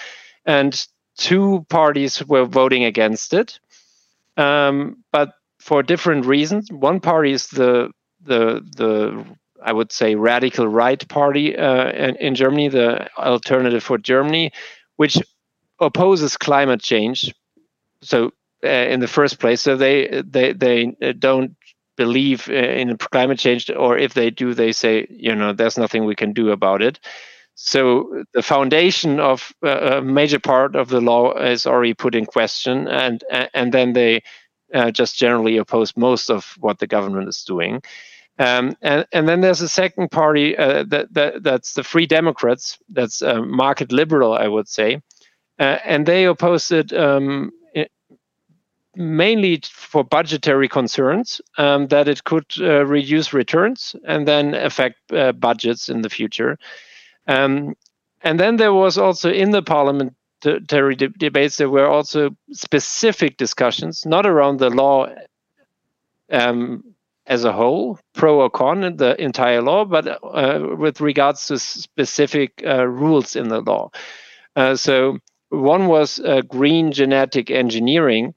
And 0.45 0.75
two 1.19 1.67
parties 1.69 2.25
were 2.27 2.47
voting 2.47 2.85
against 2.85 3.35
it, 3.35 3.59
um, 4.39 5.05
but 5.13 5.33
for 5.59 5.83
different 5.83 6.25
reasons. 6.25 6.71
One 6.73 7.01
party 7.01 7.33
is 7.33 7.49
the 7.49 7.91
the 8.23 8.65
the 8.77 9.25
I 9.63 9.73
would 9.73 9.93
say 9.93 10.15
radical 10.15 10.67
right 10.69 11.07
party 11.09 11.57
uh, 11.57 11.91
in, 11.91 12.17
in, 12.17 12.35
Germany, 12.37 12.69
the 12.69 13.09
Alternative 13.19 13.83
for 13.83 13.99
Germany, 13.99 14.53
which 14.97 15.19
opposes 15.81 16.37
climate 16.37 16.81
change. 16.81 17.35
So 18.03 18.33
uh, 18.63 18.69
in 18.69 19.01
the 19.01 19.09
first 19.09 19.41
place, 19.41 19.61
so 19.61 19.77
they 19.77 20.23
they 20.25 20.53
they 20.53 20.95
don't 21.19 21.57
believe 21.97 22.49
in 22.49 22.97
climate 22.97 23.41
change, 23.41 23.71
or 23.71 23.99
if 23.99 24.15
they 24.15 24.31
do, 24.31 24.55
they 24.55 24.73
say 24.73 25.07
you 25.11 25.35
know 25.35 25.53
there's 25.53 25.79
nothing 25.79 26.05
we 26.05 26.15
can 26.15 26.33
do 26.33 26.51
about 26.53 26.81
it. 26.81 27.01
So 27.61 28.23
the 28.35 28.43
foundation 28.43 29.19
of 29.19 29.53
uh, 29.65 29.97
a 29.97 30.01
major 30.01 30.39
part 30.39 30.77
of 30.77 30.91
the 30.91 31.01
law 31.01 31.33
is 31.33 31.67
already 31.67 31.93
put 31.93 32.15
in 32.15 32.25
question, 32.25 32.87
and 32.87 33.25
and 33.53 33.75
then 33.75 33.95
they 33.95 34.23
uh, 34.73 34.93
just 34.93 35.19
generally 35.19 35.57
oppose 35.57 35.97
most 35.97 36.31
of 36.31 36.55
what 36.61 36.79
the 36.79 36.87
government 36.87 37.29
is 37.29 37.43
doing. 37.43 37.83
Um, 38.39 38.77
and, 38.81 39.05
and 39.11 39.29
then 39.29 39.41
there's 39.41 39.61
a 39.61 39.69
second 39.69 40.13
party 40.13 40.57
uh, 40.57 40.85
that, 40.85 41.13
that 41.15 41.43
that's 41.43 41.73
the 41.73 41.83
Free 41.83 42.07
Democrats. 42.07 42.79
That's 42.91 43.23
uh, 43.23 43.43
market 43.43 43.91
liberal, 43.91 44.35
I 44.35 44.47
would 44.47 44.69
say, 44.69 45.03
uh, 45.59 45.79
and 45.85 46.07
they 46.07 46.27
oppose 46.27 46.71
it 46.71 46.93
um, 46.93 47.51
mainly 48.95 49.63
for 49.65 50.05
budgetary 50.05 50.69
concerns 50.69 51.41
um, 51.57 51.89
that 51.89 52.07
it 52.07 52.23
could 52.23 52.47
uh, 52.61 52.87
reduce 52.87 53.33
returns 53.33 53.97
and 54.07 54.29
then 54.29 54.55
affect 54.55 54.99
budgets 55.41 55.89
in 55.89 56.03
the 56.03 56.11
future. 56.11 56.57
Um, 57.29 57.75
and 58.23 58.41
then 58.41 58.57
there 58.57 58.73
was 58.73 58.99
also 58.99 59.31
in 59.31 59.51
the 59.53 59.63
parliamentary 59.63 60.97
de- 60.97 61.09
debates, 61.09 61.57
there 61.57 61.71
were 61.71 61.87
also 61.87 62.31
specific 62.53 63.37
discussions, 63.37 64.05
not 64.05 64.27
around 64.27 64.59
the 64.59 64.71
law 64.71 65.07
um, 66.31 66.83
as 67.27 67.45
a 67.45 67.53
whole, 67.53 67.99
pro 68.15 68.41
or 68.41 68.51
con 68.51 68.97
the 68.97 69.15
entire 69.23 69.63
law, 69.63 69.85
but 69.85 70.09
uh, 70.25 70.75
with 70.77 71.01
regards 71.01 71.47
to 71.47 71.59
specific 71.59 72.63
uh, 72.67 72.87
rules 72.87 73.37
in 73.37 73.49
the 73.49 73.61
law. 73.61 73.91
Uh, 74.57 74.75
so 74.75 75.19
one 75.51 75.87
was 75.87 76.19
uh, 76.19 76.41
green 76.43 76.93
genetic 76.93 77.51
engineering, 77.51 78.35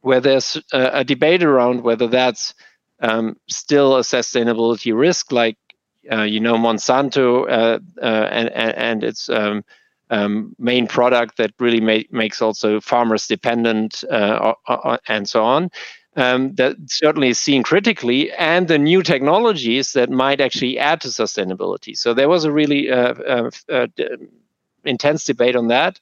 where 0.00 0.20
there's 0.20 0.56
a, 0.72 1.00
a 1.00 1.04
debate 1.04 1.42
around 1.42 1.82
whether 1.82 2.06
that's 2.06 2.54
um, 3.00 3.36
still 3.48 3.96
a 3.96 4.00
sustainability 4.00 4.96
risk, 4.96 5.32
like 5.32 5.56
uh, 5.56 5.63
you 6.22 6.40
know 6.40 6.54
Monsanto 6.54 7.48
uh, 7.48 7.78
uh, 8.00 8.28
and, 8.30 8.48
and, 8.50 9.04
its 9.04 9.28
um, 9.28 9.64
um, 10.10 10.54
main 10.58 10.86
product 10.86 11.36
that 11.38 11.52
really 11.58 11.80
ma- 11.80 12.08
makes 12.10 12.42
also 12.42 12.80
farmers 12.80 13.26
dependent 13.26 14.04
uh, 14.10 14.54
and 15.08 15.28
so 15.28 15.42
on. 15.44 15.70
Um, 16.16 16.54
that 16.54 16.76
certainly 16.86 17.30
is 17.30 17.40
seen 17.40 17.64
critically, 17.64 18.30
and 18.32 18.68
the 18.68 18.78
new 18.78 19.02
technologies 19.02 19.94
that 19.94 20.10
might 20.10 20.40
actually 20.40 20.78
add 20.78 21.00
to 21.00 21.08
sustainability. 21.08 21.96
So 21.96 22.14
there 22.14 22.28
was 22.28 22.44
a 22.44 22.52
really 22.52 22.88
uh, 22.88 23.14
uh, 23.14 23.50
uh, 23.68 23.86
intense 24.84 25.24
debate 25.24 25.56
on 25.56 25.68
that. 25.68 25.98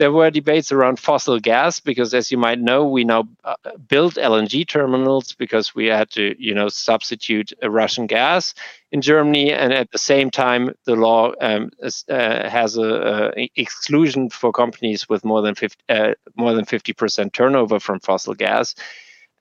There 0.00 0.10
were 0.10 0.30
debates 0.30 0.72
around 0.72 0.98
fossil 0.98 1.38
gas 1.38 1.78
because, 1.78 2.14
as 2.14 2.32
you 2.32 2.38
might 2.38 2.58
know, 2.58 2.86
we 2.86 3.04
now 3.04 3.28
uh, 3.44 3.56
built 3.86 4.14
LNG 4.14 4.66
terminals 4.66 5.34
because 5.34 5.74
we 5.74 5.88
had 5.88 6.08
to, 6.12 6.34
you 6.42 6.54
know, 6.54 6.70
substitute 6.70 7.52
Russian 7.62 8.06
gas 8.06 8.54
in 8.92 9.02
Germany, 9.02 9.52
and 9.52 9.74
at 9.74 9.90
the 9.90 9.98
same 9.98 10.30
time, 10.30 10.70
the 10.86 10.96
law 10.96 11.32
um, 11.42 11.68
uh, 11.82 12.48
has 12.48 12.78
a, 12.78 13.32
a, 13.36 13.50
exclusion 13.56 14.30
for 14.30 14.52
companies 14.52 15.06
with 15.06 15.22
more 15.22 15.42
than 15.42 15.54
50 15.54 15.84
uh, 15.90 16.14
more 16.34 16.54
than 16.54 16.64
50 16.64 16.94
percent 16.94 17.34
turnover 17.34 17.78
from 17.78 18.00
fossil 18.00 18.32
gas, 18.32 18.74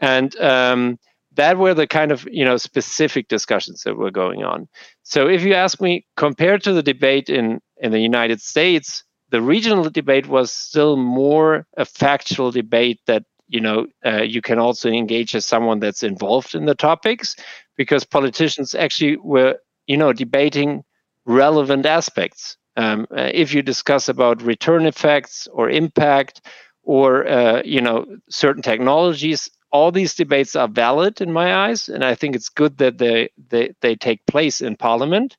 and 0.01 0.35
um, 0.41 0.99
that 1.35 1.57
were 1.57 1.73
the 1.73 1.87
kind 1.87 2.11
of 2.11 2.27
you 2.29 2.43
know 2.43 2.57
specific 2.57 3.29
discussions 3.29 3.83
that 3.83 3.95
were 3.95 4.11
going 4.11 4.43
on. 4.43 4.67
So 5.03 5.29
if 5.29 5.41
you 5.43 5.53
ask 5.53 5.79
me, 5.79 6.05
compared 6.17 6.63
to 6.63 6.73
the 6.73 6.83
debate 6.83 7.29
in 7.29 7.61
in 7.77 7.93
the 7.93 8.01
United 8.01 8.41
States, 8.41 9.05
the 9.31 9.41
regional 9.41 9.89
debate 9.89 10.27
was 10.27 10.51
still 10.51 10.97
more 10.97 11.65
a 11.77 11.85
factual 11.85 12.51
debate 12.51 12.99
that 13.07 13.23
you 13.47 13.59
know 13.59 13.87
uh, 14.05 14.21
you 14.21 14.41
can 14.41 14.59
also 14.59 14.89
engage 14.89 15.35
as 15.35 15.45
someone 15.45 15.79
that's 15.79 16.03
involved 16.03 16.55
in 16.55 16.65
the 16.65 16.75
topics 16.75 17.35
because 17.77 18.03
politicians 18.05 18.75
actually 18.75 19.17
were 19.17 19.57
you 19.87 19.97
know 19.97 20.13
debating 20.13 20.83
relevant 21.25 21.85
aspects. 21.85 22.57
Um, 22.77 23.07
uh, 23.11 23.29
if 23.33 23.53
you 23.53 23.61
discuss 23.61 24.07
about 24.07 24.41
return 24.41 24.85
effects 24.85 25.47
or 25.51 25.69
impact 25.69 26.41
or 26.83 27.27
uh, 27.27 27.61
you 27.65 27.81
know 27.81 28.05
certain 28.29 28.61
technologies 28.61 29.49
all 29.71 29.91
these 29.91 30.15
debates 30.15 30.55
are 30.55 30.67
valid 30.67 31.21
in 31.21 31.31
my 31.31 31.67
eyes 31.67 31.89
and 31.89 32.03
i 32.03 32.15
think 32.15 32.35
it's 32.35 32.49
good 32.49 32.77
that 32.77 32.97
they 32.97 33.29
they, 33.49 33.71
they 33.81 33.95
take 33.95 34.25
place 34.25 34.61
in 34.61 34.75
parliament 34.75 35.37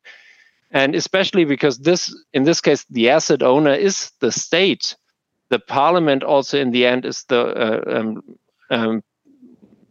and 0.71 0.95
especially 0.95 1.45
because 1.45 1.79
this 1.79 2.15
in 2.33 2.45
this 2.45 2.61
case 2.61 2.85
the 2.91 3.11
asset 3.11 3.43
owner 3.43 3.75
is 3.75 4.13
the 4.21 4.33
state. 4.33 4.97
The 5.49 5.59
parliament 5.59 6.23
also 6.23 6.59
in 6.59 6.71
the 6.71 6.87
end 6.87 7.05
is 7.05 7.25
the 7.29 7.41
uh, 7.41 7.99
um, 7.99 8.23
um, 8.71 9.03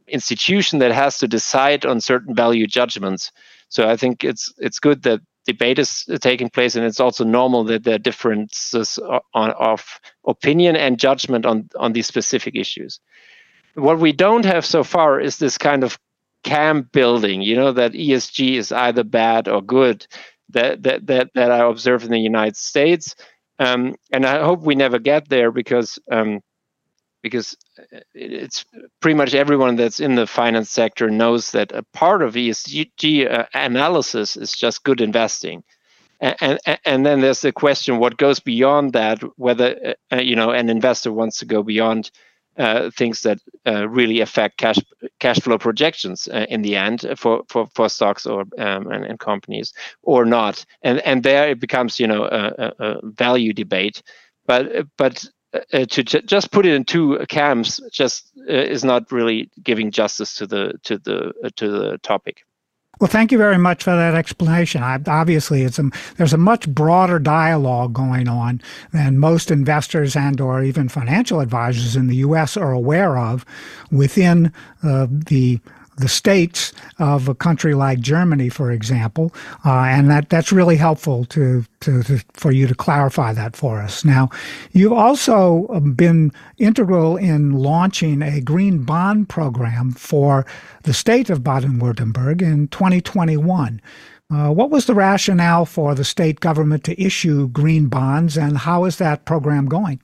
institution 0.07 0.79
that 0.79 0.91
has 0.91 1.17
to 1.19 1.27
decide 1.27 1.85
on 1.85 1.99
certain 1.99 2.33
value 2.33 2.65
judgments. 2.65 3.31
So 3.67 3.87
i 3.87 3.97
think 3.97 4.23
it's 4.23 4.53
it's 4.57 4.79
good 4.79 5.03
that 5.03 5.21
debate 5.45 5.79
is 5.79 6.05
taking 6.21 6.49
place 6.49 6.75
and 6.75 6.85
it's 6.85 6.99
also 6.99 7.23
normal 7.23 7.63
that 7.63 7.83
there 7.83 7.95
are 7.95 7.99
differences 8.09 8.99
on, 9.33 9.51
of 9.51 9.99
opinion 10.27 10.75
and 10.75 10.99
judgment 10.99 11.45
on 11.45 11.69
on 11.77 11.93
these 11.93 12.07
specific 12.07 12.55
issues. 12.55 12.99
What 13.75 13.99
we 13.99 14.11
don't 14.11 14.45
have 14.45 14.65
so 14.65 14.83
far 14.83 15.19
is 15.19 15.37
this 15.37 15.57
kind 15.57 15.83
of 15.83 15.99
camp 16.43 16.91
building 16.93 17.41
you 17.41 17.53
know 17.53 17.73
that 17.73 17.91
esg 17.91 18.55
is 18.55 18.71
either 18.71 19.03
bad 19.03 19.49
or 19.49 19.61
good 19.61 20.07
that 20.49 20.83
that 20.83 21.07
that, 21.07 21.29
that 21.35 21.51
I 21.51 21.67
observe 21.67 22.03
in 22.03 22.11
the 22.11 22.19
United 22.19 22.57
States, 22.57 23.15
um, 23.59 23.95
and 24.11 24.25
I 24.25 24.43
hope 24.43 24.61
we 24.61 24.75
never 24.75 24.99
get 24.99 25.29
there 25.29 25.51
because 25.51 25.99
um, 26.11 26.41
because 27.21 27.55
it's 28.13 28.65
pretty 29.01 29.15
much 29.15 29.33
everyone 29.33 29.75
that's 29.75 29.99
in 29.99 30.15
the 30.15 30.27
finance 30.27 30.69
sector 30.69 31.09
knows 31.09 31.51
that 31.51 31.71
a 31.71 31.83
part 31.93 32.21
of 32.21 32.33
ESG 32.33 33.31
uh, 33.31 33.45
analysis 33.53 34.37
is 34.37 34.53
just 34.53 34.83
good 34.83 35.01
investing. 35.01 35.63
And, 36.21 36.59
and, 36.65 36.79
and 36.85 37.05
then 37.05 37.21
there's 37.21 37.41
the 37.41 37.53
question 37.53 37.97
what 37.97 38.17
goes 38.17 38.41
beyond 38.41 38.91
that 38.93 39.21
whether 39.37 39.95
uh, 40.11 40.17
you 40.17 40.35
know 40.35 40.51
an 40.51 40.69
investor 40.69 41.13
wants 41.13 41.39
to 41.39 41.45
go 41.45 41.63
beyond 41.63 42.11
uh, 42.59 42.91
things 42.91 43.21
that 43.21 43.39
uh, 43.65 43.87
really 43.87 44.19
affect 44.19 44.57
cash 44.57 44.77
cash 45.19 45.39
flow 45.39 45.57
projections 45.57 46.27
uh, 46.27 46.45
in 46.49 46.61
the 46.61 46.75
end 46.75 47.05
for, 47.15 47.43
for, 47.47 47.67
for 47.73 47.89
stocks 47.89 48.25
or 48.25 48.41
um, 48.57 48.91
and, 48.91 49.05
and, 49.05 49.19
companies 49.19 49.73
or 50.03 50.25
not. 50.25 50.65
And 50.81 50.99
and 50.99 51.23
there 51.23 51.49
it 51.49 51.59
becomes 51.59 51.99
you 51.99 52.07
know 52.07 52.25
a, 52.25 52.73
a 52.79 52.99
value 53.03 53.53
debate. 53.53 54.03
But 54.45 54.87
but 54.97 55.25
uh, 55.53 55.85
to 55.85 56.03
j- 56.03 56.21
just 56.21 56.51
put 56.51 56.65
it 56.65 56.73
in 56.73 56.83
two 56.83 57.25
camps 57.29 57.79
just 57.91 58.31
uh, 58.49 58.53
is 58.53 58.83
not 58.83 59.11
really 59.11 59.49
giving 59.63 59.91
justice 59.91 60.35
to 60.35 60.45
the 60.45 60.73
to 60.83 60.97
the 60.97 61.51
to 61.55 61.71
the 61.71 61.97
topic 61.99 62.43
well, 62.99 63.07
thank 63.07 63.31
you 63.31 63.37
very 63.37 63.57
much 63.57 63.83
for 63.83 63.95
that 63.95 64.13
explanation. 64.13 64.83
I, 64.83 64.99
obviously, 65.07 65.63
it's 65.63 65.79
a, 65.79 65.89
there's 66.17 66.33
a 66.33 66.37
much 66.37 66.67
broader 66.67 67.17
dialogue 67.17 67.93
going 67.93 68.27
on 68.27 68.61
than 68.91 69.17
most 69.17 69.51
investors 69.51 70.15
and 70.15 70.39
or 70.41 70.63
even 70.63 70.89
financial 70.89 71.39
advisors 71.39 71.95
in 71.95 72.07
the 72.07 72.17
U.S. 72.17 72.57
are 72.57 72.71
aware 72.71 73.17
of 73.17 73.45
within 73.89 74.51
uh, 74.83 75.07
the 75.09 75.59
the 75.99 76.07
states 76.07 76.73
of 76.97 77.27
a 77.27 77.35
country 77.35 77.73
like 77.73 77.99
Germany, 77.99 78.49
for 78.49 78.71
example, 78.71 79.33
uh, 79.65 79.83
and 79.83 80.09
that 80.09 80.29
that's 80.29 80.51
really 80.51 80.77
helpful 80.77 81.25
to, 81.25 81.63
to, 81.81 82.03
to, 82.03 82.19
for 82.33 82.51
you 82.51 82.67
to 82.67 82.75
clarify 82.75 83.33
that 83.33 83.55
for 83.55 83.79
us. 83.81 84.03
Now, 84.03 84.29
you've 84.71 84.93
also 84.93 85.67
um, 85.69 85.93
been 85.93 86.31
integral 86.57 87.17
in 87.17 87.51
launching 87.51 88.21
a 88.21 88.41
green 88.41 88.83
bond 88.83 89.29
program 89.29 89.91
for 89.91 90.45
the 90.83 90.93
state 90.93 91.29
of 91.29 91.43
Baden-Württemberg 91.43 92.41
in 92.41 92.67
2021. 92.69 93.81
Uh, 94.31 94.51
what 94.51 94.69
was 94.69 94.85
the 94.85 94.93
rationale 94.93 95.65
for 95.65 95.95
the 95.95 96.03
state 96.03 96.39
government 96.39 96.83
to 96.83 97.01
issue 97.01 97.47
green 97.47 97.87
bonds, 97.87 98.37
and 98.37 98.59
how 98.59 98.85
is 98.85 98.97
that 98.97 99.25
program 99.25 99.65
going? 99.65 99.99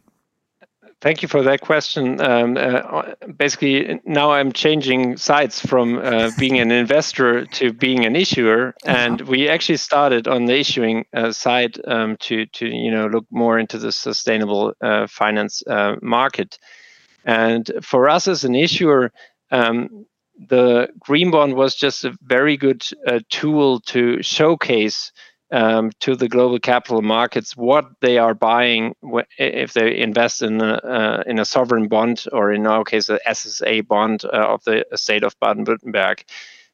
Thank 1.05 1.21
you 1.21 1.27
for 1.27 1.43
that 1.43 1.61
question. 1.61 2.19
Um, 2.19 2.57
uh, 2.57 3.13
basically, 3.37 4.01
now 4.05 4.31
I'm 4.31 4.51
changing 4.51 5.17
sides 5.17 5.63
from 5.63 5.99
uh, 5.99 6.31
being 6.39 6.57
an 6.59 6.71
investor 6.71 7.45
to 7.45 7.71
being 7.71 8.07
an 8.07 8.15
issuer, 8.15 8.73
and 8.83 9.21
we 9.21 9.47
actually 9.47 9.77
started 9.77 10.27
on 10.27 10.45
the 10.45 10.57
issuing 10.57 11.05
uh, 11.13 11.31
side 11.31 11.79
um, 11.85 12.17
to 12.21 12.47
to 12.47 12.65
you 12.65 12.89
know 12.89 13.05
look 13.05 13.27
more 13.29 13.59
into 13.59 13.77
the 13.77 13.91
sustainable 13.91 14.73
uh, 14.81 15.05
finance 15.05 15.61
uh, 15.67 15.97
market. 16.01 16.57
And 17.23 17.71
for 17.83 18.09
us 18.09 18.27
as 18.27 18.43
an 18.43 18.55
issuer, 18.55 19.11
um, 19.51 20.07
the 20.49 20.87
green 20.97 21.29
bond 21.29 21.53
was 21.53 21.75
just 21.75 22.03
a 22.03 22.17
very 22.23 22.57
good 22.57 22.83
uh, 23.05 23.19
tool 23.29 23.79
to 23.81 24.23
showcase 24.23 25.11
um, 25.51 25.91
to 25.99 26.15
the 26.15 26.27
global 26.27 26.59
capital 26.59 27.01
markets 27.01 27.55
what 27.55 27.85
they 28.01 28.17
are 28.17 28.33
buying 28.33 28.95
if 29.37 29.73
they 29.73 29.97
invest 29.97 30.41
in 30.41 30.61
a, 30.61 30.73
uh, 30.73 31.23
in 31.25 31.39
a 31.39 31.45
sovereign 31.45 31.87
bond 31.87 32.25
or 32.31 32.51
in 32.51 32.65
our 32.65 32.83
case 32.83 33.09
a 33.09 33.19
SSA 33.27 33.87
bond 33.87 34.25
uh, 34.25 34.29
of 34.29 34.63
the 34.63 34.85
state 34.95 35.23
of 35.23 35.39
Baden-Württemberg. 35.39 36.23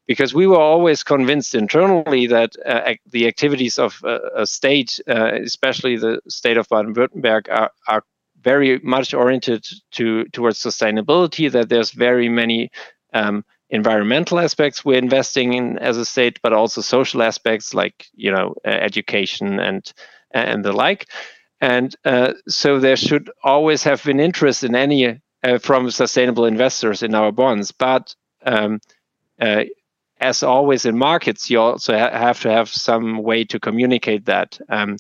Because 0.08 0.34
we 0.34 0.48
were 0.48 0.60
always 0.60 1.04
convinced 1.04 1.54
internally 1.54 2.28
that 2.28 2.56
uh, 2.66 2.94
the 3.06 3.28
activities 3.28 3.78
of 3.78 4.02
a 4.04 4.46
state 4.46 5.00
uh, 5.08 5.32
especially 5.44 5.96
the 5.96 6.20
state 6.28 6.58
of 6.58 6.68
Baden-Württemberg 6.70 7.50
are, 7.50 7.72
are 7.88 8.04
very 8.42 8.80
much 8.80 9.14
oriented 9.14 9.66
to 9.92 10.26
towards 10.30 10.60
sustainability 10.60 11.52
that 11.52 11.70
there's 11.70 11.92
very 11.92 12.30
many 12.30 12.72
um, 13.14 13.46
environmental 13.72 14.38
aspects 14.40 14.86
we're 14.86 14.98
investing 14.98 15.54
in 15.54 15.80
as 15.80 15.98
a 15.98 16.06
state, 16.06 16.40
but 16.44 16.54
also 16.54 16.82
social 16.82 17.24
aspects 17.24 17.74
like 17.74 18.08
you 18.14 18.32
know 18.32 18.54
uh, 18.66 18.70
education 18.70 19.60
and 19.60 19.92
and 20.32 20.64
the 20.64 20.74
like. 20.74 21.08
And 21.62 21.96
uh, 22.06 22.34
so 22.48 22.80
there 22.80 22.98
should 22.98 23.30
always 23.44 23.84
have 23.84 24.04
been 24.04 24.20
interest 24.20 24.64
in 24.64 24.76
any 24.76 25.22
uh, 25.44 25.58
from 25.60 25.90
sustainable 25.92 26.46
investors 26.46 27.04
in 27.04 27.16
our 27.16 27.32
bonds. 27.32 27.72
But 27.72 28.16
um, 28.46 28.80
uh, 29.40 29.64
as 30.20 30.44
always 30.44 30.86
in 30.86 30.98
markets, 30.98 31.50
you 31.50 31.60
also 31.60 31.98
ha- 31.98 32.18
have 32.18 32.42
to 32.42 32.52
have 32.52 32.70
some 32.70 33.24
way 33.24 33.44
to 33.46 33.60
communicate 33.60 34.26
that. 34.26 34.60
Um, 34.70 34.98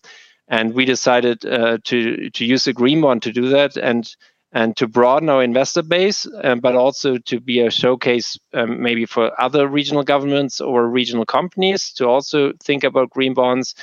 and 0.47 0.73
we 0.73 0.85
decided 0.85 1.45
uh, 1.45 1.77
to 1.85 2.29
to 2.29 2.45
use 2.45 2.67
a 2.67 2.73
green 2.73 3.01
bond 3.01 3.21
to 3.23 3.31
do 3.31 3.49
that. 3.49 3.75
And 3.77 4.13
and 4.53 4.75
to 4.77 4.87
broaden 4.87 5.29
our 5.29 5.43
investor 5.43 5.81
base, 5.81 6.27
um, 6.43 6.59
but 6.59 6.75
also 6.75 7.17
to 7.17 7.39
be 7.39 7.61
a 7.61 7.71
showcase 7.71 8.37
um, 8.53 8.81
maybe 8.81 9.05
for 9.05 9.31
other 9.41 9.67
regional 9.67 10.03
governments 10.03 10.59
or 10.59 10.87
regional 10.87 11.25
companies 11.25 11.93
to 11.93 12.07
also 12.07 12.51
think 12.63 12.83
about 12.83 13.09
green 13.09 13.33
bonds. 13.33 13.75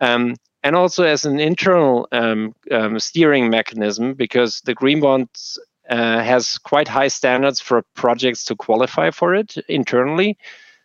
Um, 0.00 0.36
and 0.62 0.74
also 0.74 1.04
as 1.04 1.24
an 1.24 1.38
internal 1.38 2.08
um, 2.12 2.54
um, 2.72 2.98
steering 2.98 3.50
mechanism, 3.50 4.14
because 4.14 4.60
the 4.62 4.74
green 4.74 5.00
bonds 5.00 5.58
uh, 5.88 6.22
has 6.22 6.58
quite 6.58 6.88
high 6.88 7.08
standards 7.08 7.60
for 7.60 7.82
projects 7.94 8.44
to 8.44 8.56
qualify 8.56 9.10
for 9.10 9.34
it 9.34 9.56
internally. 9.68 10.36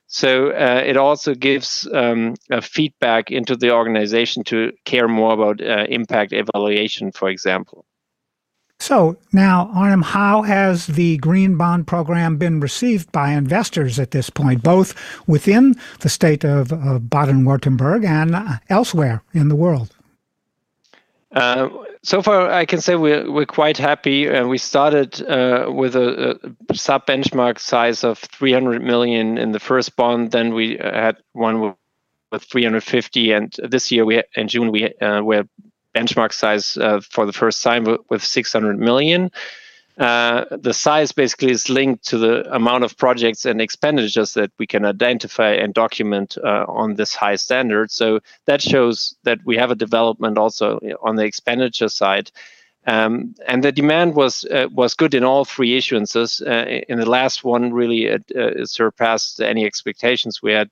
So 0.08 0.50
uh, 0.50 0.84
it 0.86 0.98
also 0.98 1.34
gives 1.34 1.88
um, 1.94 2.36
feedback 2.62 3.32
into 3.32 3.56
the 3.56 3.72
organization 3.72 4.44
to 4.44 4.74
care 4.84 5.08
more 5.08 5.34
about 5.34 5.62
uh, 5.62 5.86
impact 5.89 6.34
evaluation, 6.34 7.12
for 7.12 7.30
example. 7.30 7.86
So 8.82 9.15
now, 9.32 9.70
Arnim, 9.76 10.02
how 10.02 10.41
has 10.41 10.88
the 10.88 11.17
Green 11.17 11.56
Bond 11.56 11.86
Program 11.86 12.38
been 12.38 12.60
received 12.60 13.12
by 13.12 13.34
investors 13.34 14.00
at 14.00 14.10
this 14.10 14.32
point, 14.32 14.63
both 14.63 14.96
within 15.28 15.76
the 16.00 16.10
state 16.10 16.44
of, 16.44 16.74
of 16.74 17.08
Baden-Württemberg 17.08 18.04
and 18.04 18.60
elsewhere 18.70 19.22
in 19.34 19.50
the 19.50 19.56
world? 19.56 19.96
Uh, 21.32 21.70
so 22.02 22.24
far, 22.24 22.50
I 22.50 22.65
can 22.65 22.82
say 22.82 22.96
we're, 22.96 23.32
we're 23.32 23.46
quite 23.46 23.78
happy. 23.78 24.28
Uh, 24.28 24.48
we 24.48 24.58
started 24.58 25.22
uh, 25.30 25.72
with 25.72 25.96
a, 25.96 26.39
a, 26.67 26.76
sub 26.76 27.06
benchmark 27.06 27.60
size 27.60 28.04
of 28.04 28.17
300 28.17 28.82
million 28.82 29.38
in 29.38 29.52
the 29.52 29.60
first 29.60 29.96
bond. 29.96 30.32
Then 30.32 30.56
we 30.56 30.78
had 30.82 31.17
one 31.34 31.62
with, 31.62 31.76
with 32.32 32.44
350, 32.46 33.32
and 33.32 33.56
this 33.70 33.91
year 33.91 34.06
we 34.06 34.24
in 34.36 34.48
June 34.48 34.72
we 34.72 34.91
uh, 34.96 35.22
were 35.22 35.46
benchmark 35.95 36.34
size 36.34 36.77
uh, 36.77 37.01
for 37.01 37.25
the 37.25 37.34
first 37.34 37.63
time 37.63 37.84
with, 37.84 38.01
with 38.10 38.23
600 38.23 38.80
million. 38.80 39.32
Uh, 39.97 40.45
the 40.51 40.73
size 40.73 41.12
basically 41.12 41.51
is 41.51 41.69
linked 41.69 42.08
to 42.08 42.17
the 42.17 42.56
amount 42.56 42.84
of 42.84 42.97
projects 42.97 43.45
and 43.45 43.62
expenditures 43.62 44.34
that 44.34 44.51
we 44.58 44.65
can 44.65 44.86
identify 44.86 45.51
and 45.51 45.73
document 45.73 46.38
uh, 46.43 46.65
on 46.67 46.95
this 46.95 47.13
high 47.13 47.36
standard. 47.36 47.91
So 47.91 48.19
that 48.45 48.62
shows 48.62 49.15
that 49.23 49.39
we 49.45 49.58
have 49.58 49.69
a 49.69 49.75
development 49.75 50.38
also 50.38 50.80
on 51.04 51.17
the 51.17 51.25
expenditure 51.25 51.89
side. 51.89 52.32
Um, 52.88 53.36
and 53.47 53.63
the 53.63 53.71
demand 53.71 54.15
was 54.15 54.43
uh, 54.45 54.67
was 54.71 54.95
good 54.95 55.13
in 55.13 55.23
all 55.23 55.45
three 55.45 55.77
issuances. 55.77 56.41
Uh, 56.41 56.82
in 56.89 56.97
the 56.97 57.10
last 57.10 57.43
one, 57.43 57.71
really, 57.71 58.06
it, 58.06 58.23
uh, 58.36 58.62
it, 58.62 58.69
surpassed 58.69 59.39
any 59.39 59.65
expectations. 59.65 60.41
We 60.41 60.54
had 60.54 60.71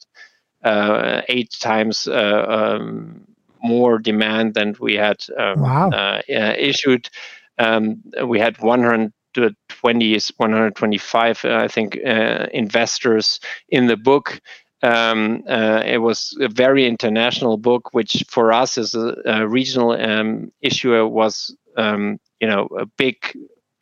uh, 0.63 1.21
eight 1.29 1.51
times 1.51 2.07
um, 2.07 3.27
more 3.63 3.99
demand 3.99 4.53
than 4.53 4.75
we 4.79 4.95
had 4.95 5.17
um, 5.37 5.61
wow. 5.61 6.21
issued. 6.27 7.09
Um, 7.57 8.01
we 8.25 8.39
had 8.39 8.57
100 8.61 9.11
to 9.33 9.55
20 9.69 10.19
125 10.37 11.45
uh, 11.45 11.55
i 11.55 11.67
think 11.67 11.97
uh, 12.05 12.47
investors 12.53 13.39
in 13.69 13.87
the 13.87 13.97
book 13.97 14.41
um, 14.81 15.43
uh, 15.49 15.83
it 15.85 15.97
was 15.97 16.37
a 16.39 16.47
very 16.47 16.87
international 16.87 17.57
book 17.57 17.93
which 17.93 18.23
for 18.29 18.53
us 18.53 18.77
as 18.77 18.95
a, 18.95 19.13
a 19.25 19.47
regional 19.47 19.91
um, 19.91 20.51
issuer 20.61 21.07
was 21.07 21.55
um, 21.75 22.17
you 22.39 22.47
know 22.47 22.67
a 22.77 22.85
big 22.85 23.15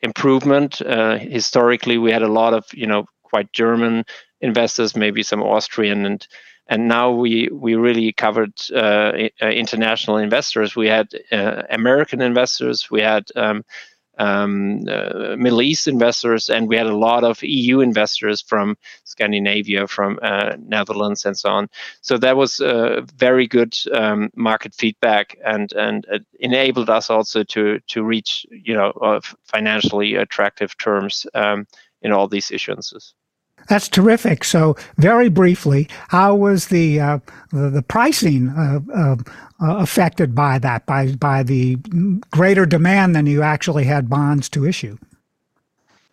improvement 0.02 0.82
uh, 0.82 1.18
historically 1.18 1.98
we 1.98 2.10
had 2.10 2.22
a 2.22 2.32
lot 2.32 2.52
of 2.52 2.64
you 2.72 2.86
know 2.86 3.06
quite 3.22 3.52
german 3.52 4.04
investors 4.40 4.96
maybe 4.96 5.22
some 5.22 5.42
austrian 5.42 6.04
and 6.04 6.26
and 6.68 6.88
now 6.88 7.10
we 7.10 7.48
we 7.52 7.74
really 7.74 8.12
covered 8.12 8.52
uh, 8.74 9.12
international 9.40 10.18
investors 10.18 10.76
we 10.76 10.86
had 10.86 11.08
uh, 11.32 11.62
american 11.70 12.20
investors 12.20 12.90
we 12.90 13.00
had 13.00 13.24
um, 13.36 13.64
um, 14.18 14.84
uh, 14.88 15.36
Middle 15.36 15.62
East 15.62 15.86
investors, 15.86 16.50
and 16.50 16.68
we 16.68 16.76
had 16.76 16.86
a 16.86 16.96
lot 16.96 17.24
of 17.24 17.42
EU 17.42 17.80
investors 17.80 18.42
from 18.42 18.76
Scandinavia, 19.04 19.86
from 19.86 20.18
uh, 20.22 20.56
Netherlands, 20.58 21.24
and 21.24 21.38
so 21.38 21.50
on. 21.50 21.68
So 22.00 22.18
that 22.18 22.36
was 22.36 22.60
uh, 22.60 23.02
very 23.16 23.46
good 23.46 23.74
um, 23.92 24.30
market 24.34 24.74
feedback, 24.74 25.36
and 25.44 25.72
and 25.72 26.06
enabled 26.40 26.90
us 26.90 27.10
also 27.10 27.44
to 27.44 27.80
to 27.86 28.02
reach 28.02 28.44
you 28.50 28.74
know 28.74 29.20
financially 29.44 30.16
attractive 30.16 30.76
terms 30.78 31.26
um, 31.34 31.66
in 32.02 32.12
all 32.12 32.28
these 32.28 32.48
issuances. 32.48 33.12
That's 33.68 33.88
terrific. 33.88 34.44
So, 34.44 34.76
very 34.96 35.28
briefly, 35.28 35.88
how 36.08 36.34
was 36.34 36.68
the 36.68 37.00
uh, 37.00 37.18
the, 37.52 37.84
pricing 37.86 38.48
uh, 38.48 38.80
uh, 38.94 39.16
affected 39.60 40.34
by 40.34 40.58
that, 40.58 40.86
by 40.86 41.12
by 41.12 41.42
the 41.42 41.76
greater 42.30 42.64
demand 42.64 43.14
than 43.14 43.26
you 43.26 43.42
actually 43.42 43.84
had 43.84 44.08
bonds 44.08 44.48
to 44.50 44.66
issue? 44.66 44.96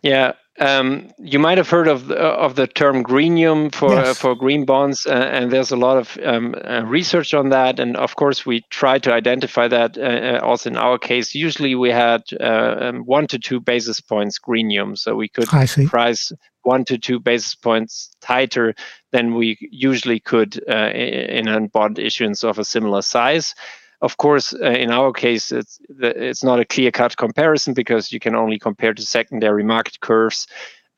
Yeah, 0.02 0.32
um, 0.58 1.10
you 1.18 1.38
might 1.38 1.58
have 1.58 1.68
heard 1.68 1.88
of 1.88 2.06
the, 2.06 2.16
of 2.16 2.54
the 2.54 2.66
term 2.66 3.02
greenium 3.02 3.70
for 3.70 3.90
yes. 3.90 4.08
uh, 4.08 4.14
for 4.14 4.34
green 4.34 4.64
bonds, 4.64 5.06
uh, 5.06 5.10
and 5.10 5.50
there's 5.50 5.70
a 5.70 5.76
lot 5.76 5.98
of 5.98 6.18
um, 6.24 6.54
uh, 6.64 6.82
research 6.84 7.34
on 7.34 7.50
that. 7.50 7.78
And 7.78 7.96
of 7.96 8.16
course, 8.16 8.46
we 8.46 8.64
try 8.70 8.98
to 9.00 9.12
identify 9.12 9.68
that. 9.68 9.98
Uh, 9.98 10.00
uh, 10.00 10.40
also, 10.42 10.70
in 10.70 10.76
our 10.76 10.98
case, 10.98 11.34
usually 11.34 11.74
we 11.74 11.90
had 11.90 12.22
uh, 12.40 12.76
um, 12.80 13.00
one 13.00 13.26
to 13.28 13.38
two 13.38 13.60
basis 13.60 14.00
points 14.00 14.38
greenium, 14.38 14.96
so 14.96 15.14
we 15.14 15.28
could 15.28 15.46
price 15.88 16.32
one 16.62 16.84
to 16.86 16.98
two 16.98 17.20
basis 17.20 17.54
points 17.54 18.10
tighter 18.20 18.74
than 19.12 19.34
we 19.34 19.56
usually 19.70 20.18
could 20.18 20.56
in 20.56 21.48
a 21.48 21.68
bond 21.68 21.98
issuance 21.98 22.42
of 22.42 22.58
a 22.58 22.64
similar 22.64 23.02
size. 23.02 23.54
Of 24.02 24.16
course, 24.18 24.52
uh, 24.52 24.70
in 24.70 24.90
our 24.90 25.12
case, 25.12 25.52
it's 25.52 25.80
it's 25.88 26.44
not 26.44 26.60
a 26.60 26.64
clear-cut 26.64 27.16
comparison 27.16 27.72
because 27.74 28.12
you 28.12 28.20
can 28.20 28.34
only 28.34 28.58
compare 28.58 28.92
to 28.92 29.02
secondary 29.02 29.64
market 29.64 30.00
curves. 30.00 30.46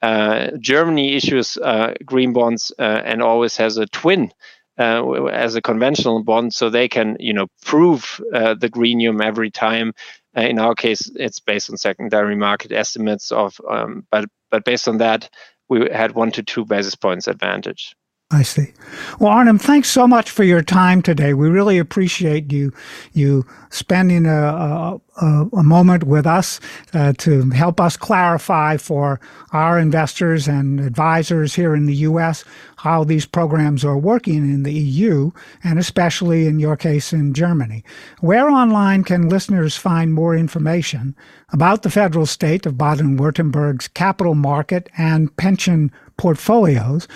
Uh, 0.02 0.50
Germany 0.60 1.14
issues 1.14 1.56
uh, 1.56 1.94
green 2.04 2.32
bonds 2.32 2.72
uh, 2.78 3.02
and 3.04 3.22
always 3.22 3.56
has 3.56 3.76
a 3.76 3.86
twin 3.86 4.30
uh, 4.78 5.24
as 5.24 5.56
a 5.56 5.62
conventional 5.62 6.22
bond, 6.22 6.54
so 6.54 6.70
they 6.70 6.88
can 6.88 7.16
you 7.20 7.32
know 7.32 7.46
prove 7.64 8.20
uh, 8.32 8.54
the 8.54 8.68
greenium 8.68 9.20
every 9.20 9.50
time. 9.50 9.92
in 10.36 10.58
our 10.58 10.74
case, 10.74 11.10
it's 11.16 11.40
based 11.40 11.70
on 11.70 11.76
secondary 11.76 12.36
market 12.36 12.72
estimates 12.72 13.32
of, 13.32 13.60
um, 13.68 14.06
but 14.10 14.24
but 14.50 14.64
based 14.64 14.88
on 14.88 14.98
that, 14.98 15.28
we 15.68 15.88
had 15.90 16.14
one 16.14 16.30
to 16.32 16.42
two 16.42 16.64
basis 16.64 16.94
points 16.94 17.28
advantage. 17.28 17.94
I 18.30 18.42
see. 18.42 18.74
Well, 19.18 19.32
Arnim, 19.32 19.58
thanks 19.58 19.88
so 19.88 20.06
much 20.06 20.30
for 20.30 20.44
your 20.44 20.60
time 20.60 21.00
today. 21.00 21.32
We 21.32 21.48
really 21.48 21.78
appreciate 21.78 22.52
you 22.52 22.74
you 23.14 23.46
spending 23.70 24.26
a, 24.26 25.00
a, 25.16 25.48
a 25.54 25.62
moment 25.62 26.04
with 26.04 26.26
us 26.26 26.60
uh, 26.92 27.14
to 27.18 27.48
help 27.50 27.80
us 27.80 27.96
clarify 27.96 28.76
for 28.76 29.18
our 29.52 29.78
investors 29.78 30.46
and 30.46 30.78
advisors 30.78 31.54
here 31.54 31.74
in 31.74 31.86
the 31.86 31.94
U.S. 31.94 32.44
how 32.76 33.02
these 33.02 33.24
programs 33.24 33.82
are 33.82 33.96
working 33.96 34.36
in 34.36 34.62
the 34.62 34.74
EU, 34.74 35.30
and 35.64 35.78
especially 35.78 36.46
in 36.46 36.58
your 36.58 36.76
case 36.76 37.14
in 37.14 37.32
Germany. 37.32 37.82
Where 38.20 38.50
online 38.50 39.04
can 39.04 39.30
listeners 39.30 39.74
find 39.74 40.12
more 40.12 40.36
information 40.36 41.16
about 41.50 41.82
the 41.82 41.90
federal 41.90 42.26
state 42.26 42.66
of 42.66 42.76
Baden-Württemberg's 42.76 43.88
capital 43.88 44.34
market 44.34 44.90
and 44.98 45.34
pension 45.38 45.90
portfolios? 46.18 47.08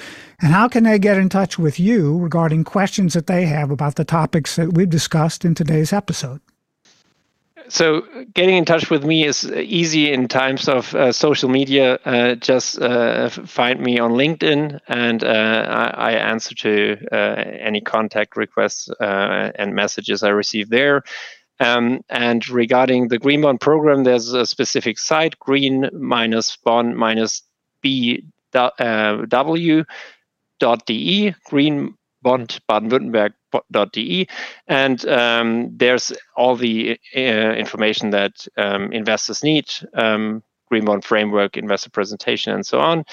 And 0.42 0.50
how 0.52 0.66
can 0.66 0.82
they 0.82 0.98
get 0.98 1.18
in 1.18 1.28
touch 1.28 1.56
with 1.56 1.78
you 1.78 2.18
regarding 2.18 2.64
questions 2.64 3.14
that 3.14 3.28
they 3.28 3.46
have 3.46 3.70
about 3.70 3.94
the 3.94 4.04
topics 4.04 4.56
that 4.56 4.74
we've 4.74 4.90
discussed 4.90 5.44
in 5.44 5.54
today's 5.54 5.92
episode? 5.92 6.40
So, 7.68 8.02
getting 8.34 8.56
in 8.56 8.64
touch 8.64 8.90
with 8.90 9.04
me 9.04 9.24
is 9.24 9.48
easy 9.52 10.12
in 10.12 10.26
times 10.26 10.68
of 10.68 10.92
uh, 10.96 11.12
social 11.12 11.48
media. 11.48 12.00
Uh, 12.04 12.34
just 12.34 12.82
uh, 12.82 13.28
find 13.28 13.78
me 13.78 14.00
on 14.00 14.12
LinkedIn, 14.12 14.80
and 14.88 15.22
uh, 15.22 15.26
I, 15.96 16.10
I, 16.10 16.12
answer 16.12 16.56
to 16.56 16.96
uh, 17.12 17.16
any 17.16 17.80
contact 17.80 18.36
requests 18.36 18.90
uh, 19.00 19.52
and 19.54 19.76
messages 19.76 20.24
I 20.24 20.30
receive 20.30 20.70
there. 20.70 21.04
Um, 21.60 22.04
and 22.10 22.46
regarding 22.48 23.08
the 23.08 23.18
Green 23.18 23.42
Bond 23.42 23.60
program, 23.60 24.02
there's 24.02 24.32
a 24.32 24.44
specific 24.44 24.98
site, 24.98 25.38
green 25.38 25.88
minus 25.92 26.56
bond 26.56 26.96
minus 26.96 27.42
B 27.80 28.24
W 28.52 29.84
greenbond.de, 30.62 31.34
greenbond-baden-württemberg.de, 32.24 34.28
and 34.68 35.04
um, 35.06 35.76
there's 35.76 36.12
all 36.36 36.54
the 36.56 36.98
uh, 37.16 37.20
information 37.20 38.10
that 38.10 38.46
um, 38.56 38.92
investors 38.92 39.42
need, 39.42 39.68
um, 39.94 40.44
green 40.68 40.84
bond 40.84 41.04
framework, 41.04 41.56
investor 41.56 41.90
presentation, 41.90 42.52
and 42.52 42.64
so 42.64 42.78
on. 42.80 43.04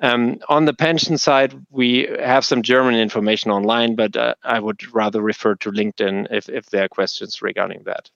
Um, 0.00 0.38
on 0.48 0.64
the 0.64 0.74
pension 0.74 1.18
side, 1.18 1.60
we 1.70 2.08
have 2.20 2.44
some 2.44 2.62
German 2.62 2.94
information 2.94 3.50
online, 3.50 3.96
but 3.96 4.16
uh, 4.16 4.34
I 4.44 4.60
would 4.60 4.94
rather 4.94 5.20
refer 5.20 5.56
to 5.56 5.72
LinkedIn 5.72 6.28
if, 6.30 6.48
if 6.48 6.66
there 6.66 6.84
are 6.84 6.88
questions 6.88 7.42
regarding 7.42 7.82
that. 7.84 8.08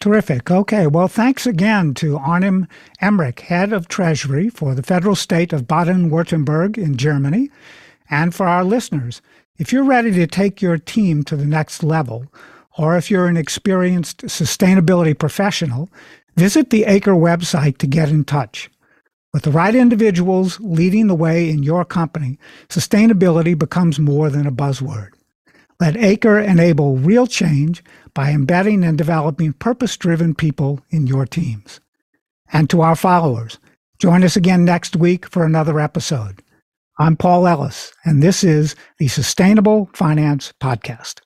Terrific. 0.00 0.50
Okay. 0.50 0.88
Well, 0.88 1.06
thanks 1.06 1.46
again 1.46 1.94
to 1.94 2.18
Arnim 2.18 2.66
Emrich, 3.00 3.38
head 3.40 3.72
of 3.72 3.86
Treasury 3.86 4.48
for 4.48 4.74
the 4.74 4.82
federal 4.82 5.14
state 5.14 5.52
of 5.52 5.68
Baden 5.68 6.10
Württemberg 6.10 6.76
in 6.76 6.96
Germany, 6.96 7.50
and 8.10 8.34
for 8.34 8.46
our 8.46 8.64
listeners, 8.64 9.22
if 9.58 9.72
you're 9.72 9.84
ready 9.84 10.10
to 10.12 10.26
take 10.26 10.62
your 10.62 10.78
team 10.78 11.22
to 11.24 11.36
the 11.36 11.44
next 11.44 11.82
level, 11.82 12.26
or 12.78 12.96
if 12.96 13.10
you're 13.10 13.26
an 13.26 13.36
experienced 13.36 14.22
sustainability 14.22 15.18
professional, 15.18 15.90
visit 16.36 16.70
the 16.70 16.84
ACRE 16.84 17.14
website 17.14 17.78
to 17.78 17.86
get 17.86 18.08
in 18.08 18.24
touch. 18.24 18.70
With 19.32 19.44
the 19.44 19.50
right 19.50 19.74
individuals 19.74 20.60
leading 20.60 21.06
the 21.06 21.14
way 21.14 21.48
in 21.48 21.62
your 21.62 21.84
company, 21.84 22.38
sustainability 22.68 23.58
becomes 23.58 23.98
more 23.98 24.30
than 24.30 24.46
a 24.46 24.52
buzzword. 24.52 25.10
Let 25.80 25.96
ACRE 25.96 26.38
enable 26.38 26.96
real 26.96 27.26
change 27.26 27.82
by 28.14 28.30
embedding 28.30 28.84
and 28.84 28.96
developing 28.96 29.54
purpose 29.54 29.96
driven 29.96 30.34
people 30.34 30.80
in 30.90 31.06
your 31.06 31.26
teams. 31.26 31.80
And 32.52 32.68
to 32.70 32.82
our 32.82 32.94
followers, 32.94 33.58
join 33.98 34.22
us 34.22 34.36
again 34.36 34.64
next 34.64 34.96
week 34.96 35.26
for 35.26 35.44
another 35.44 35.80
episode. 35.80 36.42
I'm 36.98 37.16
Paul 37.16 37.46
Ellis, 37.46 37.90
and 38.04 38.22
this 38.22 38.44
is 38.44 38.76
the 38.98 39.08
Sustainable 39.08 39.88
Finance 39.94 40.52
Podcast. 40.60 41.20